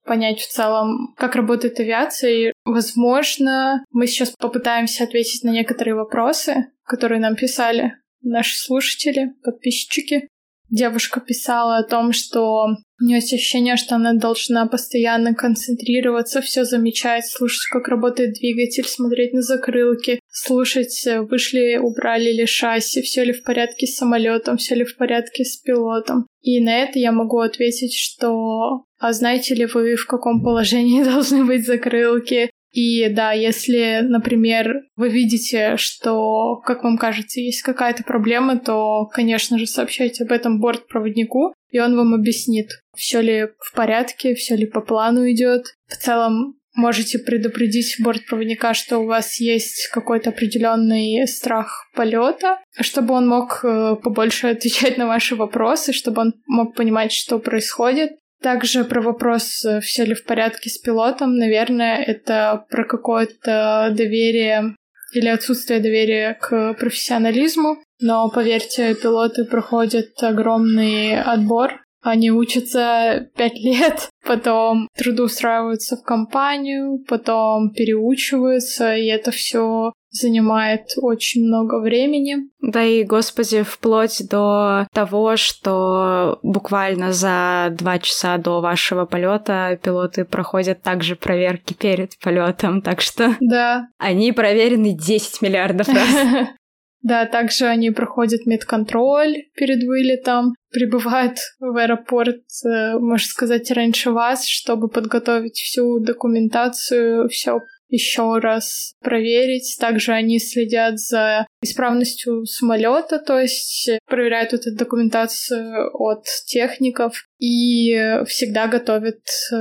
понять 0.04 0.40
в 0.40 0.48
целом, 0.48 1.14
как 1.16 1.34
работает 1.34 1.78
авиация. 1.80 2.30
И, 2.30 2.52
возможно, 2.64 3.84
мы 3.90 4.06
сейчас 4.06 4.30
попытаемся 4.38 5.04
ответить 5.04 5.44
на 5.44 5.50
некоторые 5.50 5.94
вопросы, 5.94 6.66
которые 6.84 7.20
нам 7.20 7.34
писали 7.36 7.94
наши 8.22 8.56
слушатели, 8.56 9.34
подписчики. 9.44 10.28
Девушка 10.70 11.20
писала 11.20 11.78
о 11.78 11.84
том, 11.84 12.12
что 12.12 12.66
у 13.00 13.04
нее 13.04 13.16
есть 13.16 13.32
ощущение, 13.32 13.76
что 13.76 13.94
она 13.96 14.14
должна 14.14 14.66
постоянно 14.66 15.34
концентрироваться, 15.34 16.40
все 16.40 16.64
замечать, 16.64 17.26
слушать, 17.26 17.68
как 17.70 17.88
работает 17.88 18.34
двигатель, 18.34 18.84
смотреть 18.84 19.32
на 19.32 19.42
закрылки, 19.42 20.18
слушать, 20.30 21.06
вышли, 21.28 21.76
убрали 21.76 22.32
ли 22.32 22.46
шасси, 22.46 23.02
все 23.02 23.24
ли 23.24 23.32
в 23.32 23.44
порядке 23.44 23.86
с 23.86 23.96
самолетом, 23.96 24.56
все 24.56 24.74
ли 24.74 24.84
в 24.84 24.96
порядке 24.96 25.44
с 25.44 25.56
пилотом. 25.56 26.26
И 26.42 26.60
на 26.60 26.78
это 26.78 26.98
я 26.98 27.12
могу 27.12 27.38
ответить, 27.38 27.94
что 27.94 28.86
а 28.98 29.12
знаете 29.12 29.54
ли 29.54 29.66
вы, 29.66 29.96
в 29.96 30.06
каком 30.06 30.42
положении 30.42 31.04
должны 31.04 31.44
быть 31.44 31.66
закрылки? 31.66 32.50
И 32.76 33.08
да, 33.08 33.32
если, 33.32 34.00
например, 34.02 34.82
вы 34.96 35.08
видите, 35.08 35.78
что, 35.78 36.56
как 36.56 36.84
вам 36.84 36.98
кажется, 36.98 37.40
есть 37.40 37.62
какая-то 37.62 38.04
проблема, 38.04 38.58
то, 38.58 39.06
конечно 39.06 39.58
же, 39.58 39.66
сообщайте 39.66 40.24
об 40.24 40.30
этом 40.30 40.60
бортпроводнику, 40.60 41.54
и 41.70 41.80
он 41.80 41.96
вам 41.96 42.12
объяснит, 42.12 42.68
все 42.94 43.22
ли 43.22 43.46
в 43.60 43.74
порядке, 43.74 44.34
все 44.34 44.56
ли 44.56 44.66
по 44.66 44.82
плану 44.82 45.26
идет. 45.30 45.64
В 45.86 45.96
целом, 45.96 46.58
можете 46.74 47.18
предупредить 47.18 47.96
бортпроводника, 47.98 48.74
что 48.74 48.98
у 48.98 49.06
вас 49.06 49.40
есть 49.40 49.88
какой-то 49.88 50.28
определенный 50.28 51.26
страх 51.26 51.88
полета, 51.94 52.58
чтобы 52.78 53.14
он 53.14 53.26
мог 53.26 53.60
э, 53.64 53.96
побольше 54.04 54.48
отвечать 54.48 54.98
на 54.98 55.06
ваши 55.06 55.34
вопросы, 55.34 55.94
чтобы 55.94 56.20
он 56.20 56.34
мог 56.46 56.76
понимать, 56.76 57.12
что 57.12 57.38
происходит. 57.38 58.18
Также 58.42 58.84
про 58.84 59.00
вопрос, 59.00 59.64
э, 59.64 59.80
все 59.80 60.04
ли 60.04 60.14
в 60.14 60.24
порядке 60.24 60.70
с 60.70 60.78
пилотом, 60.78 61.36
наверное, 61.36 62.02
это 62.02 62.64
про 62.70 62.84
какое-то 62.84 63.88
доверие 63.92 64.76
или 65.14 65.28
отсутствие 65.28 65.80
доверия 65.80 66.34
к 66.34 66.74
профессионализму. 66.74 67.78
Но 68.00 68.28
поверьте, 68.30 68.94
пилоты 68.94 69.44
проходят 69.44 70.22
огромный 70.22 71.20
отбор. 71.20 71.85
Они 72.06 72.30
учатся 72.30 73.28
пять 73.36 73.58
лет, 73.58 74.08
потом 74.24 74.88
трудоустраиваются 74.96 75.96
в 75.96 76.02
компанию, 76.04 77.04
потом 77.08 77.70
переучиваются, 77.72 78.94
и 78.94 79.06
это 79.06 79.32
все 79.32 79.92
занимает 80.10 80.92
очень 80.96 81.44
много 81.44 81.80
времени. 81.80 82.36
Да 82.60 82.84
и, 82.84 83.02
господи, 83.02 83.62
вплоть 83.62 84.22
до 84.30 84.86
того, 84.94 85.36
что 85.36 86.38
буквально 86.42 87.12
за 87.12 87.68
два 87.72 87.98
часа 87.98 88.38
до 88.38 88.60
вашего 88.60 89.04
полета 89.04 89.76
пилоты 89.82 90.24
проходят 90.24 90.82
также 90.82 91.16
проверки 91.16 91.74
перед 91.74 92.16
полетом, 92.20 92.82
так 92.82 93.00
что 93.00 93.34
Да. 93.40 93.88
они 93.98 94.30
проверены 94.30 94.92
10 94.96 95.42
миллиардов 95.42 95.88
раз. 95.88 95.96
Да, 97.02 97.26
также 97.26 97.66
они 97.66 97.90
проходят 97.90 98.46
медконтроль 98.46 99.44
перед 99.54 99.84
вылетом, 99.84 100.54
прибывают 100.70 101.38
в 101.60 101.76
аэропорт, 101.76 102.42
э, 102.64 102.98
можно 102.98 103.28
сказать, 103.28 103.70
раньше 103.70 104.10
вас, 104.10 104.46
чтобы 104.46 104.88
подготовить 104.88 105.58
всю 105.58 106.00
документацию, 106.00 107.28
все 107.28 107.60
еще 107.88 108.38
раз 108.38 108.94
проверить. 109.00 109.76
Также 109.78 110.12
они 110.12 110.38
следят 110.38 110.98
за 110.98 111.46
исправностью 111.62 112.44
самолета, 112.44 113.18
то 113.18 113.38
есть 113.38 113.90
проверяют 114.06 114.52
эту 114.52 114.74
документацию 114.74 115.90
от 115.94 116.24
техников 116.46 117.24
и 117.38 118.22
всегда 118.26 118.66
готовят 118.66 119.20
э, 119.52 119.56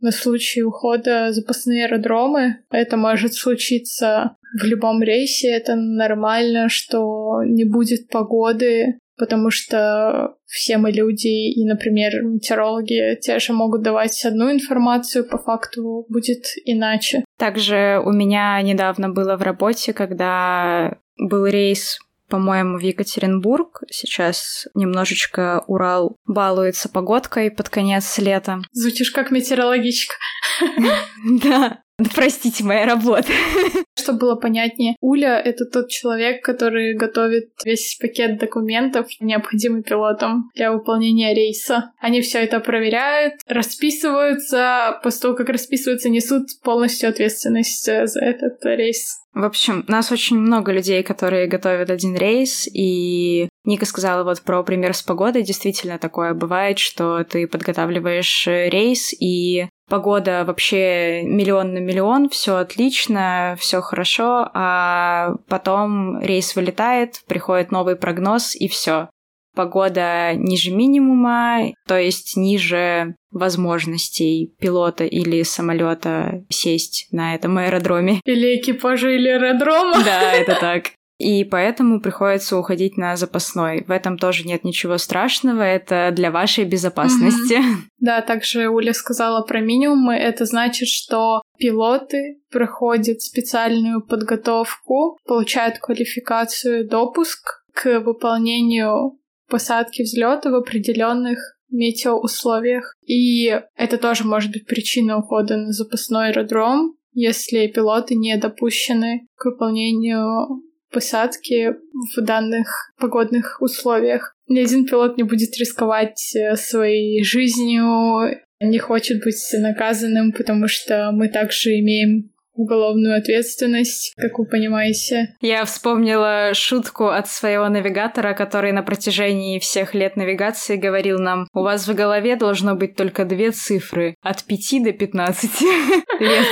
на 0.00 0.10
случай 0.10 0.62
ухода 0.62 1.32
запасные 1.32 1.86
аэродромы. 1.86 2.58
Это 2.70 2.96
может 2.96 3.34
случиться 3.34 4.36
в 4.58 4.64
любом 4.64 5.02
рейсе, 5.02 5.48
это 5.48 5.74
нормально, 5.74 6.68
что 6.68 7.42
не 7.44 7.64
будет 7.64 8.08
погоды, 8.08 8.98
потому 9.22 9.52
что 9.52 10.34
все 10.46 10.78
мы 10.78 10.90
люди, 10.90 11.28
и, 11.28 11.64
например, 11.64 12.24
метеорологи 12.24 13.16
те 13.20 13.38
же 13.38 13.52
могут 13.52 13.82
давать 13.82 14.24
одну 14.24 14.50
информацию, 14.50 15.24
по 15.24 15.38
факту 15.38 16.04
будет 16.08 16.42
иначе. 16.64 17.24
Также 17.38 18.02
у 18.04 18.10
меня 18.10 18.60
недавно 18.62 19.10
было 19.10 19.36
в 19.36 19.42
работе, 19.42 19.92
когда 19.92 20.96
был 21.16 21.46
рейс 21.46 22.00
по-моему, 22.28 22.78
в 22.78 22.80
Екатеринбург. 22.80 23.82
Сейчас 23.90 24.66
немножечко 24.74 25.62
Урал 25.66 26.16
балуется 26.26 26.88
погодкой 26.88 27.50
под 27.50 27.68
конец 27.68 28.18
лета. 28.18 28.62
Звучишь 28.72 29.10
как 29.10 29.30
метеорологичка. 29.30 30.14
Да. 31.44 31.81
Простите, 32.14 32.64
моя 32.64 32.86
работа. 32.86 33.28
Чтобы 33.98 34.20
было 34.20 34.34
понятнее, 34.36 34.96
Уля— 35.00 35.38
это 35.44 35.64
тот 35.64 35.88
человек, 35.88 36.42
который 36.44 36.94
готовит 36.94 37.50
весь 37.64 37.96
пакет 38.00 38.38
документов, 38.38 39.06
необходимый 39.20 39.82
пилотам 39.82 40.50
для 40.54 40.72
выполнения 40.72 41.34
рейса. 41.34 41.92
Они 42.00 42.20
все 42.20 42.38
это 42.38 42.60
проверяют, 42.60 43.34
расписываются, 43.46 44.98
после 45.02 45.20
того, 45.20 45.34
как 45.34 45.50
расписываются, 45.50 46.08
несут 46.08 46.48
полностью 46.62 47.10
ответственность 47.10 47.84
за 47.84 48.20
этот 48.20 48.64
рейс. 48.64 49.22
В 49.34 49.44
общем, 49.44 49.84
нас 49.88 50.12
очень 50.12 50.36
много 50.36 50.72
людей, 50.72 51.02
которые 51.02 51.46
готовят 51.46 51.88
один 51.88 52.14
рейс, 52.14 52.68
и 52.70 53.48
Ника 53.64 53.86
сказала 53.86 54.24
вот 54.24 54.42
про 54.42 54.62
пример 54.62 54.94
с 54.94 55.02
погодой. 55.02 55.42
Действительно 55.42 55.98
такое 55.98 56.34
бывает, 56.34 56.78
что 56.78 57.24
ты 57.24 57.46
подготавливаешь 57.46 58.46
рейс, 58.46 59.14
и 59.18 59.68
погода 59.88 60.44
вообще 60.46 61.22
миллион 61.22 61.74
на 61.74 61.78
миллион, 61.78 62.28
все 62.28 62.56
отлично, 62.56 63.56
все 63.58 63.80
хорошо, 63.80 64.48
а 64.54 65.34
потом 65.48 66.20
рейс 66.20 66.56
вылетает, 66.56 67.22
приходит 67.26 67.70
новый 67.70 67.96
прогноз, 67.96 68.54
и 68.54 68.68
все 68.68 69.08
погода 69.54 70.34
ниже 70.34 70.70
минимума, 70.70 71.72
то 71.86 71.98
есть 71.98 72.36
ниже 72.36 73.14
возможностей 73.30 74.54
пилота 74.58 75.04
или 75.04 75.42
самолета 75.42 76.44
сесть 76.48 77.08
на 77.12 77.34
этом 77.34 77.58
аэродроме. 77.58 78.20
Или 78.24 78.56
экипажа, 78.56 79.10
или 79.10 79.28
аэродрома. 79.28 80.02
Да, 80.04 80.32
это 80.32 80.56
так. 80.58 80.92
И 81.22 81.44
поэтому 81.44 82.00
приходится 82.00 82.58
уходить 82.58 82.96
на 82.96 83.16
запасной. 83.16 83.84
В 83.84 83.92
этом 83.92 84.18
тоже 84.18 84.44
нет 84.44 84.64
ничего 84.64 84.98
страшного, 84.98 85.62
это 85.62 86.10
для 86.12 86.30
вашей 86.30 86.64
безопасности. 86.64 87.54
Mm-hmm. 87.54 87.76
Да, 88.02 88.20
также 88.20 88.68
Уля 88.68 88.94
сказала 88.94 89.46
про 89.46 89.60
минимумы. 89.60 90.16
Это 90.16 90.44
значит, 90.44 90.88
что 90.88 91.40
пилоты 91.56 92.40
проходят 92.50 93.20
специальную 93.22 94.04
подготовку, 94.04 95.18
получают 95.24 95.78
квалификацию, 95.78 96.88
допуск 96.88 97.62
к 97.72 98.00
выполнению 98.00 99.20
посадки 99.48 100.02
взлета 100.02 100.50
в 100.50 100.56
определенных 100.56 101.38
метеоусловиях. 101.70 102.96
И 103.06 103.56
это 103.76 103.98
тоже 103.98 104.24
может 104.24 104.50
быть 104.50 104.66
причина 104.66 105.18
ухода 105.18 105.56
на 105.56 105.70
запасной 105.70 106.30
аэродром, 106.30 106.96
если 107.12 107.68
пилоты 107.68 108.16
не 108.16 108.36
допущены 108.36 109.28
к 109.36 109.44
выполнению 109.44 110.62
посадки 110.92 111.74
в 112.16 112.20
данных 112.20 112.92
погодных 112.98 113.60
условиях. 113.60 114.36
Ни 114.48 114.60
один 114.60 114.86
пилот 114.86 115.16
не 115.16 115.22
будет 115.22 115.56
рисковать 115.58 116.34
э, 116.36 116.56
своей 116.56 117.24
жизнью, 117.24 118.38
не 118.60 118.78
хочет 118.78 119.24
быть 119.24 119.42
наказанным, 119.54 120.32
потому 120.32 120.68
что 120.68 121.10
мы 121.12 121.28
также 121.28 121.78
имеем 121.80 122.31
уголовную 122.54 123.16
ответственность, 123.16 124.12
как 124.16 124.38
вы 124.38 124.46
понимаете. 124.46 125.34
Я 125.40 125.64
вспомнила 125.64 126.52
шутку 126.54 127.08
от 127.08 127.28
своего 127.28 127.68
навигатора, 127.68 128.34
который 128.34 128.72
на 128.72 128.82
протяжении 128.82 129.58
всех 129.58 129.94
лет 129.94 130.16
навигации 130.16 130.76
говорил 130.76 131.18
нам, 131.18 131.46
у 131.54 131.62
вас 131.62 131.86
в 131.88 131.94
голове 131.94 132.36
должно 132.36 132.74
быть 132.74 132.96
только 132.96 133.24
две 133.24 133.50
цифры, 133.50 134.14
от 134.22 134.44
5 134.44 134.84
до 134.84 134.92
15 134.92 135.60
лет. 136.20 136.46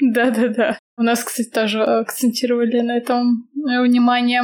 Да-да-да. 0.00 0.78
У 0.96 1.02
нас, 1.02 1.24
кстати, 1.24 1.48
тоже 1.48 1.82
акцентировали 1.82 2.80
на 2.80 2.96
этом 2.96 3.48
э, 3.54 3.82
внимание. 3.82 4.42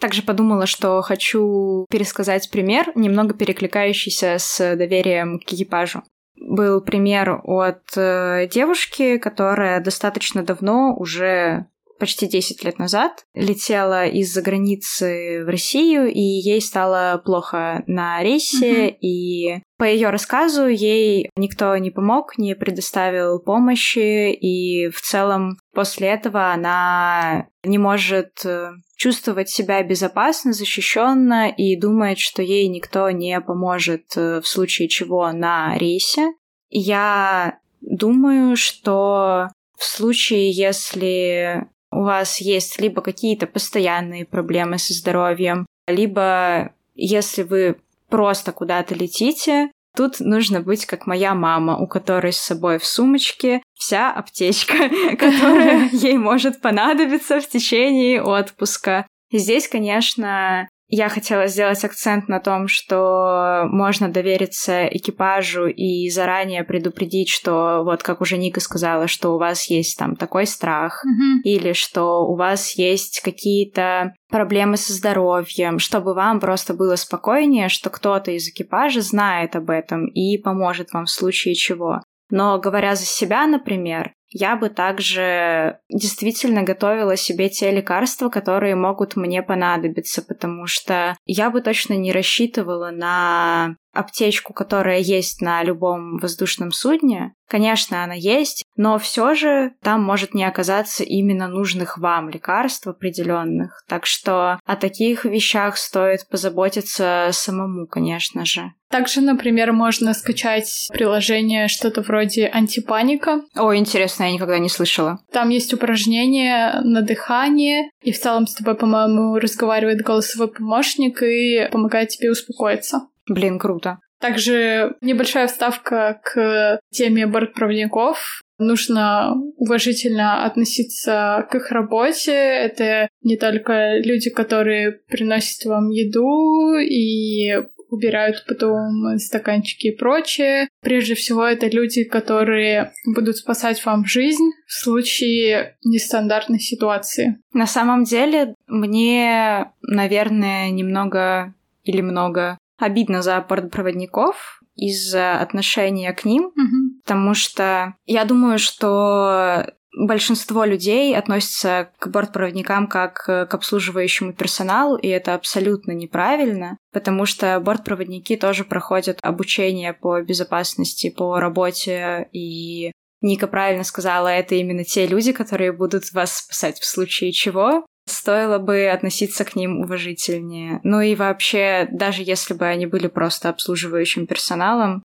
Также 0.00 0.22
подумала, 0.22 0.66
что 0.66 1.02
хочу 1.02 1.86
пересказать 1.90 2.50
пример, 2.50 2.90
немного 2.94 3.34
перекликающийся 3.34 4.36
с 4.38 4.76
доверием 4.76 5.38
к 5.38 5.52
экипажу 5.52 6.02
был 6.50 6.80
пример 6.80 7.40
от 7.44 7.82
э, 7.96 8.48
девушки, 8.50 9.18
которая 9.18 9.80
достаточно 9.80 10.42
давно, 10.42 10.94
уже 10.96 11.66
почти 12.00 12.26
10 12.26 12.64
лет 12.64 12.78
назад, 12.78 13.24
летела 13.34 14.06
из-за 14.06 14.42
границы 14.42 15.44
в 15.44 15.48
Россию, 15.48 16.10
и 16.10 16.20
ей 16.20 16.60
стало 16.60 17.22
плохо 17.24 17.84
на 17.86 18.22
рейсе, 18.22 18.88
mm-hmm. 18.88 18.96
и 19.00 19.62
по 19.78 19.84
ее 19.84 20.10
рассказу 20.10 20.66
ей 20.66 21.30
никто 21.36 21.76
не 21.76 21.90
помог, 21.90 22.38
не 22.38 22.56
предоставил 22.56 23.38
помощи, 23.38 24.32
и 24.32 24.88
в 24.88 25.00
целом 25.02 25.58
после 25.74 26.08
этого 26.08 26.52
она 26.52 27.46
не 27.62 27.78
может 27.78 28.44
э, 28.44 28.70
чувствовать 28.96 29.50
себя 29.50 29.82
безопасно, 29.82 30.52
защищенно 30.52 31.50
и 31.50 31.78
думает, 31.78 32.18
что 32.18 32.42
ей 32.42 32.68
никто 32.68 33.10
не 33.10 33.38
поможет 33.40 34.04
э, 34.16 34.40
в 34.40 34.46
случае 34.46 34.88
чего 34.88 35.30
на 35.32 35.76
рейсе. 35.76 36.32
Я 36.70 37.58
думаю, 37.80 38.56
что 38.56 39.48
в 39.76 39.84
случае, 39.84 40.50
если 40.50 41.66
у 41.90 42.02
вас 42.02 42.40
есть 42.40 42.80
либо 42.80 43.02
какие-то 43.02 43.46
постоянные 43.46 44.24
проблемы 44.24 44.78
со 44.78 44.94
здоровьем, 44.94 45.66
либо 45.86 46.72
если 46.94 47.42
вы 47.42 47.76
просто 48.08 48.52
куда-то 48.52 48.94
летите, 48.94 49.70
Тут 49.96 50.20
нужно 50.20 50.60
быть 50.60 50.86
как 50.86 51.06
моя 51.06 51.34
мама, 51.34 51.76
у 51.76 51.86
которой 51.86 52.32
с 52.32 52.38
собой 52.38 52.78
в 52.78 52.86
сумочке 52.86 53.62
вся 53.74 54.12
аптечка, 54.12 54.88
которая 55.18 55.88
ей 55.92 56.16
может 56.16 56.60
понадобиться 56.60 57.40
в 57.40 57.48
течение 57.48 58.22
отпуска. 58.22 59.06
Здесь, 59.32 59.68
конечно, 59.68 60.68
я 60.90 61.08
хотела 61.08 61.46
сделать 61.46 61.84
акцент 61.84 62.28
на 62.28 62.40
том, 62.40 62.66
что 62.66 63.64
можно 63.70 64.08
довериться 64.08 64.86
экипажу 64.86 65.68
и 65.68 66.10
заранее 66.10 66.64
предупредить, 66.64 67.28
что 67.28 67.82
вот 67.84 68.02
как 68.02 68.20
уже 68.20 68.36
Ника 68.36 68.60
сказала, 68.60 69.06
что 69.06 69.34
у 69.34 69.38
вас 69.38 69.70
есть 69.70 69.96
там 69.96 70.16
такой 70.16 70.46
страх, 70.46 71.04
mm-hmm. 71.04 71.42
или 71.44 71.72
что 71.72 72.26
у 72.26 72.36
вас 72.36 72.72
есть 72.76 73.20
какие-то 73.20 74.14
проблемы 74.30 74.76
со 74.76 74.92
здоровьем, 74.92 75.78
чтобы 75.78 76.12
вам 76.12 76.40
просто 76.40 76.74
было 76.74 76.96
спокойнее, 76.96 77.68
что 77.68 77.88
кто-то 77.88 78.32
из 78.32 78.48
экипажа 78.48 79.00
знает 79.00 79.54
об 79.54 79.70
этом 79.70 80.06
и 80.06 80.38
поможет 80.38 80.92
вам 80.92 81.04
в 81.04 81.10
случае 81.10 81.54
чего. 81.54 82.00
Но 82.30 82.58
говоря 82.58 82.96
за 82.96 83.04
себя, 83.04 83.46
например, 83.46 84.12
я 84.30 84.56
бы 84.56 84.68
также 84.68 85.78
действительно 85.88 86.62
готовила 86.62 87.16
себе 87.16 87.48
те 87.48 87.70
лекарства, 87.70 88.28
которые 88.28 88.76
могут 88.76 89.16
мне 89.16 89.42
понадобиться, 89.42 90.22
потому 90.22 90.66
что 90.66 91.16
я 91.26 91.50
бы 91.50 91.60
точно 91.60 91.94
не 91.94 92.12
рассчитывала 92.12 92.90
на 92.90 93.76
аптечку, 94.00 94.52
которая 94.52 94.98
есть 94.98 95.40
на 95.40 95.62
любом 95.62 96.18
воздушном 96.18 96.72
судне. 96.72 97.32
Конечно, 97.48 98.04
она 98.04 98.14
есть, 98.14 98.64
но 98.76 98.98
все 98.98 99.34
же 99.34 99.72
там 99.82 100.02
может 100.02 100.34
не 100.34 100.44
оказаться 100.44 101.02
именно 101.02 101.48
нужных 101.48 101.98
вам 101.98 102.28
лекарств 102.28 102.86
определенных. 102.86 103.82
Так 103.88 104.06
что 104.06 104.60
о 104.64 104.76
таких 104.76 105.24
вещах 105.24 105.76
стоит 105.76 106.28
позаботиться 106.28 107.28
самому, 107.32 107.86
конечно 107.88 108.44
же. 108.44 108.72
Также, 108.88 109.20
например, 109.20 109.72
можно 109.72 110.14
скачать 110.14 110.88
приложение 110.92 111.68
что-то 111.68 112.02
вроде 112.02 112.46
антипаника. 112.46 113.42
О, 113.56 113.74
интересно, 113.74 114.24
я 114.24 114.32
никогда 114.32 114.58
не 114.58 114.68
слышала. 114.68 115.20
Там 115.32 115.48
есть 115.50 115.72
упражнения 115.72 116.80
на 116.82 117.02
дыхание, 117.02 117.90
и 118.02 118.10
в 118.12 118.20
целом 118.20 118.48
с 118.48 118.54
тобой, 118.54 118.74
по-моему, 118.76 119.36
разговаривает 119.36 120.02
голосовой 120.02 120.48
помощник 120.48 121.22
и 121.22 121.68
помогает 121.70 122.08
тебе 122.08 122.32
успокоиться. 122.32 123.02
Блин, 123.30 123.60
круто. 123.60 124.00
Также 124.20 124.96
небольшая 125.00 125.46
вставка 125.46 126.20
к 126.24 126.80
теме 126.90 127.26
бортпроводников. 127.26 128.42
Нужно 128.58 129.34
уважительно 129.56 130.44
относиться 130.44 131.46
к 131.48 131.54
их 131.54 131.70
работе. 131.70 132.32
Это 132.32 133.08
не 133.22 133.36
только 133.36 133.98
люди, 133.98 134.28
которые 134.30 135.00
приносят 135.08 135.64
вам 135.64 135.90
еду 135.90 136.74
и 136.74 137.52
убирают 137.88 138.44
потом 138.48 139.16
стаканчики 139.18 139.86
и 139.88 139.96
прочее. 139.96 140.68
Прежде 140.82 141.14
всего, 141.14 141.44
это 141.44 141.68
люди, 141.68 142.02
которые 142.02 142.92
будут 143.14 143.36
спасать 143.36 143.84
вам 143.86 144.04
жизнь 144.04 144.50
в 144.66 144.72
случае 144.72 145.76
нестандартной 145.84 146.60
ситуации. 146.60 147.38
На 147.52 147.66
самом 147.66 148.02
деле, 148.02 148.54
мне, 148.66 149.70
наверное, 149.82 150.70
немного 150.70 151.54
или 151.84 152.00
много 152.00 152.58
обидно 152.80 153.22
за 153.22 153.40
бортпроводников 153.40 154.60
из-за 154.76 155.40
отношения 155.40 156.12
к 156.12 156.24
ним, 156.24 156.44
угу. 156.46 157.00
потому 157.04 157.34
что 157.34 157.94
я 158.06 158.24
думаю, 158.24 158.58
что 158.58 159.66
большинство 159.96 160.64
людей 160.64 161.16
относятся 161.16 161.90
к 161.98 162.08
бортпроводникам 162.08 162.86
как 162.86 163.24
к 163.24 163.48
обслуживающему 163.52 164.32
персоналу, 164.32 164.96
и 164.96 165.08
это 165.08 165.34
абсолютно 165.34 165.92
неправильно, 165.92 166.78
потому 166.92 167.26
что 167.26 167.58
бортпроводники 167.60 168.36
тоже 168.36 168.64
проходят 168.64 169.18
обучение 169.22 169.92
по 169.92 170.20
безопасности, 170.22 171.10
по 171.10 171.40
работе, 171.40 172.28
и 172.32 172.92
Ника 173.20 173.46
правильно 173.48 173.84
сказала, 173.84 174.28
это 174.28 174.54
именно 174.54 174.84
те 174.84 175.06
люди, 175.06 175.32
которые 175.32 175.72
будут 175.72 176.10
вас 176.12 176.38
спасать 176.38 176.78
в 176.78 176.86
случае 176.86 177.32
чего 177.32 177.84
стоило 178.10 178.58
бы 178.58 178.88
относиться 178.88 179.44
к 179.44 179.56
ним 179.56 179.80
уважительнее. 179.80 180.80
Ну 180.82 181.00
и 181.00 181.14
вообще, 181.14 181.88
даже 181.90 182.22
если 182.22 182.54
бы 182.54 182.66
они 182.66 182.86
были 182.86 183.06
просто 183.06 183.48
обслуживающим 183.48 184.26
персоналом, 184.26 185.02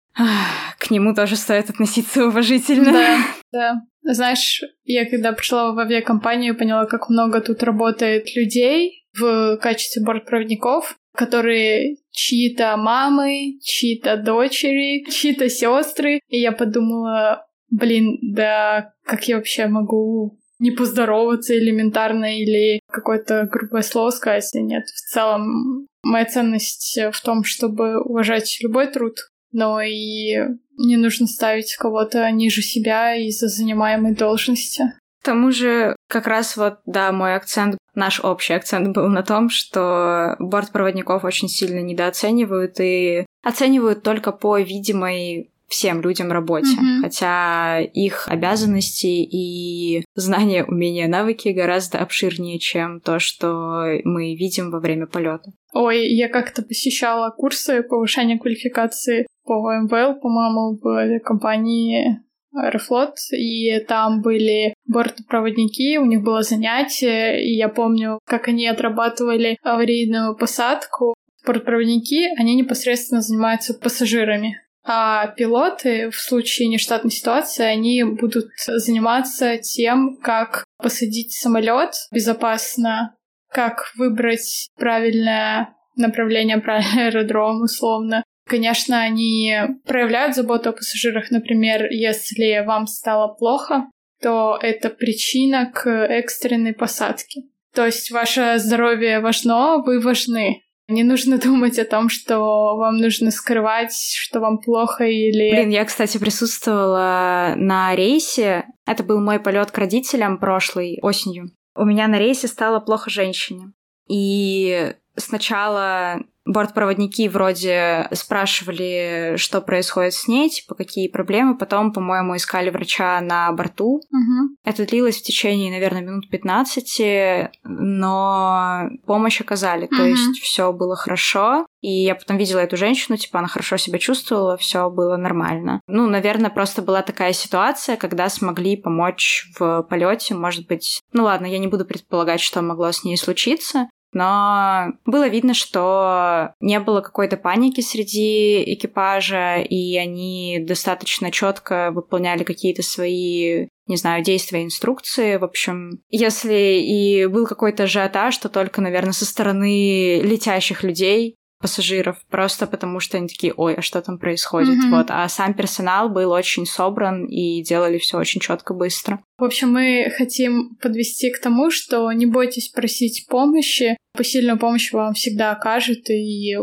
к 0.79 0.91
нему 0.91 1.13
тоже 1.13 1.35
стоит 1.35 1.69
относиться 1.69 2.25
уважительно. 2.27 2.91
Да, 2.91 3.17
да. 3.51 3.81
Знаешь, 4.03 4.61
я 4.83 5.09
когда 5.09 5.31
пришла 5.31 5.71
в 5.71 5.79
авиакомпанию, 5.79 6.57
поняла, 6.57 6.85
как 6.85 7.09
много 7.09 7.41
тут 7.41 7.63
работает 7.63 8.35
людей 8.35 9.05
в 9.17 9.57
качестве 9.57 10.03
бортпроводников, 10.03 10.95
которые 11.15 11.97
чьи-то 12.11 12.75
мамы, 12.77 13.59
чьи-то 13.61 14.17
дочери, 14.17 15.09
чьи-то 15.09 15.49
сестры. 15.49 16.19
И 16.27 16.39
я 16.39 16.51
подумала, 16.51 17.45
блин, 17.69 18.19
да 18.21 18.93
как 19.05 19.27
я 19.27 19.37
вообще 19.37 19.67
могу 19.67 20.39
не 20.63 20.71
поздороваться 20.71 21.57
элементарно 21.57 22.39
или 22.39 22.79
какое-то 22.89 23.49
грубое 23.51 23.81
слово 23.81 24.11
сказать. 24.11 24.49
Нет, 24.53 24.85
в 24.85 25.11
целом 25.11 25.87
моя 26.03 26.25
ценность 26.25 26.97
в 27.11 27.21
том, 27.21 27.43
чтобы 27.43 28.01
уважать 28.01 28.57
любой 28.61 28.87
труд, 28.87 29.17
но 29.51 29.81
и 29.81 30.37
не 30.77 30.95
нужно 30.95 31.27
ставить 31.27 31.75
кого-то 31.75 32.31
ниже 32.31 32.61
себя 32.61 33.13
из-за 33.15 33.49
занимаемой 33.49 34.15
должности. 34.15 34.93
К 35.21 35.25
тому 35.25 35.51
же, 35.51 35.97
как 36.09 36.27
раз 36.27 36.55
вот, 36.55 36.79
да, 36.85 37.11
мой 37.11 37.35
акцент, 37.35 37.77
наш 37.93 38.21
общий 38.23 38.53
акцент 38.53 38.95
был 38.95 39.09
на 39.09 39.23
том, 39.23 39.49
что 39.49 40.35
бортпроводников 40.39 41.25
очень 41.25 41.49
сильно 41.49 41.79
недооценивают 41.79 42.79
и 42.79 43.25
оценивают 43.43 44.01
только 44.01 44.31
по 44.31 44.59
видимой 44.59 45.52
всем 45.73 46.01
людям 46.01 46.31
работе, 46.31 46.67
mm-hmm. 46.67 47.01
хотя 47.01 47.81
их 47.81 48.27
обязанности 48.27 49.07
и 49.07 50.05
знания, 50.13 50.63
умения, 50.63 51.07
навыки 51.07 51.49
гораздо 51.49 51.97
обширнее, 51.97 52.59
чем 52.59 53.01
то, 53.01 53.17
что 53.17 53.83
мы 54.03 54.35
видим 54.35 54.69
во 54.69 54.79
время 54.79 55.07
полета. 55.07 55.51
Ой, 55.73 56.07
я 56.09 56.29
как-то 56.29 56.61
посещала 56.61 57.31
курсы 57.31 57.81
повышения 57.81 58.37
квалификации 58.37 59.25
по 59.43 59.73
МВЛ, 59.73 60.19
по-моему, 60.21 60.79
в 60.79 61.19
компании 61.21 62.19
Аэрофлот, 62.53 63.15
и 63.31 63.79
там 63.79 64.21
были 64.21 64.75
бортпроводники, 64.85 65.97
у 65.97 66.05
них 66.05 66.21
было 66.21 66.43
занятие, 66.43 67.43
и 67.43 67.55
я 67.55 67.67
помню, 67.67 68.19
как 68.25 68.47
они 68.47 68.67
отрабатывали 68.67 69.57
аварийную 69.63 70.37
посадку. 70.37 71.15
Бортпроводники, 71.47 72.27
они 72.39 72.55
непосредственно 72.55 73.21
занимаются 73.21 73.73
пассажирами. 73.73 74.62
А 74.85 75.27
пилоты 75.27 76.09
в 76.09 76.15
случае 76.15 76.67
нештатной 76.67 77.11
ситуации, 77.11 77.63
они 77.63 78.03
будут 78.03 78.49
заниматься 78.67 79.57
тем, 79.57 80.17
как 80.17 80.65
посадить 80.77 81.31
самолет 81.33 81.93
безопасно, 82.11 83.15
как 83.49 83.93
выбрать 83.95 84.69
правильное 84.77 85.75
направление, 85.95 86.57
правильный 86.61 87.07
аэродром, 87.07 87.61
условно. 87.61 88.23
Конечно, 88.45 88.99
они 89.01 89.55
проявляют 89.85 90.35
заботу 90.35 90.69
о 90.69 90.73
пассажирах. 90.73 91.31
Например, 91.31 91.89
если 91.89 92.61
вам 92.65 92.87
стало 92.87 93.33
плохо, 93.33 93.89
то 94.21 94.59
это 94.61 94.89
причина 94.89 95.71
к 95.73 95.89
экстренной 95.89 96.73
посадке. 96.73 97.43
То 97.73 97.85
есть 97.85 98.11
ваше 98.11 98.55
здоровье 98.57 99.21
важно, 99.21 99.77
вы 99.77 99.99
важны. 99.99 100.61
Не 100.93 101.03
нужно 101.03 101.37
думать 101.43 101.79
о 101.79 101.85
том, 101.85 102.09
что 102.09 102.75
вам 102.77 102.97
нужно 102.97 103.31
скрывать, 103.31 103.93
что 103.93 104.39
вам 104.39 104.59
плохо 104.59 105.05
или... 105.05 105.51
Блин, 105.51 105.69
я, 105.69 105.85
кстати, 105.85 106.17
присутствовала 106.17 107.53
на 107.57 107.95
рейсе. 107.95 108.65
Это 108.85 109.03
был 109.03 109.19
мой 109.19 109.39
полет 109.39 109.71
к 109.71 109.77
родителям 109.77 110.37
прошлой 110.37 110.99
осенью. 111.01 111.51
У 111.75 111.85
меня 111.85 112.07
на 112.07 112.19
рейсе 112.19 112.47
стало 112.47 112.79
плохо 112.79 113.09
женщине. 113.09 113.73
И 114.07 114.93
сначала 115.15 116.21
бортпроводники 116.45 117.27
вроде 117.29 118.09
спрашивали, 118.11 119.35
что 119.37 119.61
происходит 119.61 120.13
с 120.13 120.27
ней, 120.27 120.49
типа 120.49 120.75
какие 120.75 121.07
проблемы. 121.07 121.57
Потом, 121.57 121.93
по-моему, 121.93 122.35
искали 122.35 122.69
врача 122.69 123.21
на 123.21 123.51
борту. 123.53 124.01
Угу. 124.11 124.55
Это 124.65 124.85
длилось 124.85 125.19
в 125.19 125.23
течение, 125.23 125.71
наверное, 125.71 126.01
минут 126.01 126.29
15, 126.29 127.51
но 127.63 128.89
помощь 129.05 129.39
оказали. 129.39 129.85
Угу. 129.85 129.95
То 129.95 130.03
есть 130.03 130.41
все 130.41 130.73
было 130.73 130.95
хорошо. 130.95 131.65
И 131.81 132.03
я 132.03 132.15
потом 132.15 132.37
видела 132.37 132.59
эту 132.59 132.77
женщину, 132.77 133.17
типа 133.17 133.39
она 133.39 133.47
хорошо 133.47 133.77
себя 133.77 133.99
чувствовала, 133.99 134.55
все 134.57 134.89
было 134.89 135.17
нормально. 135.17 135.81
Ну, 135.87 136.07
наверное, 136.07 136.49
просто 136.49 136.81
была 136.81 137.01
такая 137.01 137.33
ситуация, 137.33 137.97
когда 137.97 138.29
смогли 138.29 138.77
помочь 138.77 139.49
в 139.57 139.83
полете, 139.83 140.33
может 140.33 140.67
быть. 140.67 141.01
Ну 141.11 141.23
ладно, 141.23 141.45
я 141.45 141.59
не 141.59 141.67
буду 141.67 141.85
предполагать, 141.85 142.39
что 142.39 142.61
могло 142.61 142.91
с 142.91 143.03
ней 143.03 143.17
случиться, 143.17 143.89
но 144.13 144.93
было 145.05 145.27
видно, 145.27 145.53
что 145.53 146.53
не 146.59 146.79
было 146.79 147.01
какой-то 147.01 147.37
паники 147.37 147.81
среди 147.81 148.63
экипажа, 148.73 149.57
и 149.61 149.97
они 149.97 150.59
достаточно 150.61 151.31
четко 151.31 151.91
выполняли 151.91 152.43
какие-то 152.43 152.83
свои 152.83 153.67
не 153.85 153.97
знаю, 153.97 154.23
действия, 154.23 154.63
инструкции. 154.63 155.35
В 155.35 155.43
общем, 155.43 155.99
если 156.09 156.79
и 156.81 157.25
был 157.25 157.45
какой-то 157.45 157.83
ажиотаж, 157.83 158.37
то 158.37 158.47
только, 158.47 158.79
наверное, 158.79 159.11
со 159.11 159.25
стороны 159.25 160.21
летящих 160.21 160.83
людей, 160.83 161.35
пассажиров, 161.63 162.17
просто 162.29 162.67
потому 162.67 162.99
что 162.99 163.17
они 163.17 163.29
такие, 163.29 163.53
ой, 163.55 163.75
а 163.75 163.81
что 163.81 164.01
там 164.01 164.19
происходит? 164.19 164.75
Mm-hmm. 164.75 164.89
Вот. 164.91 165.05
А 165.09 165.27
сам 165.29 165.53
персонал 165.53 166.09
был 166.09 166.31
очень 166.31 166.65
собран 166.65 167.25
и 167.25 167.63
делали 167.63 167.97
все 167.97 168.17
очень 168.17 168.41
четко, 168.41 168.73
быстро. 168.73 169.23
В 169.37 169.45
общем, 169.45 169.71
мы 169.71 170.11
хотим 170.17 170.75
подвести 170.81 171.31
к 171.31 171.39
тому, 171.39 171.71
что 171.71 172.11
не 172.11 172.25
бойтесь 172.25 172.67
просить 172.67 173.25
помощи. 173.29 173.95
Посильную 174.13 174.59
помощь 174.59 174.91
вам 174.91 175.13
всегда 175.13 175.53
окажут, 175.53 176.09
и 176.09 176.57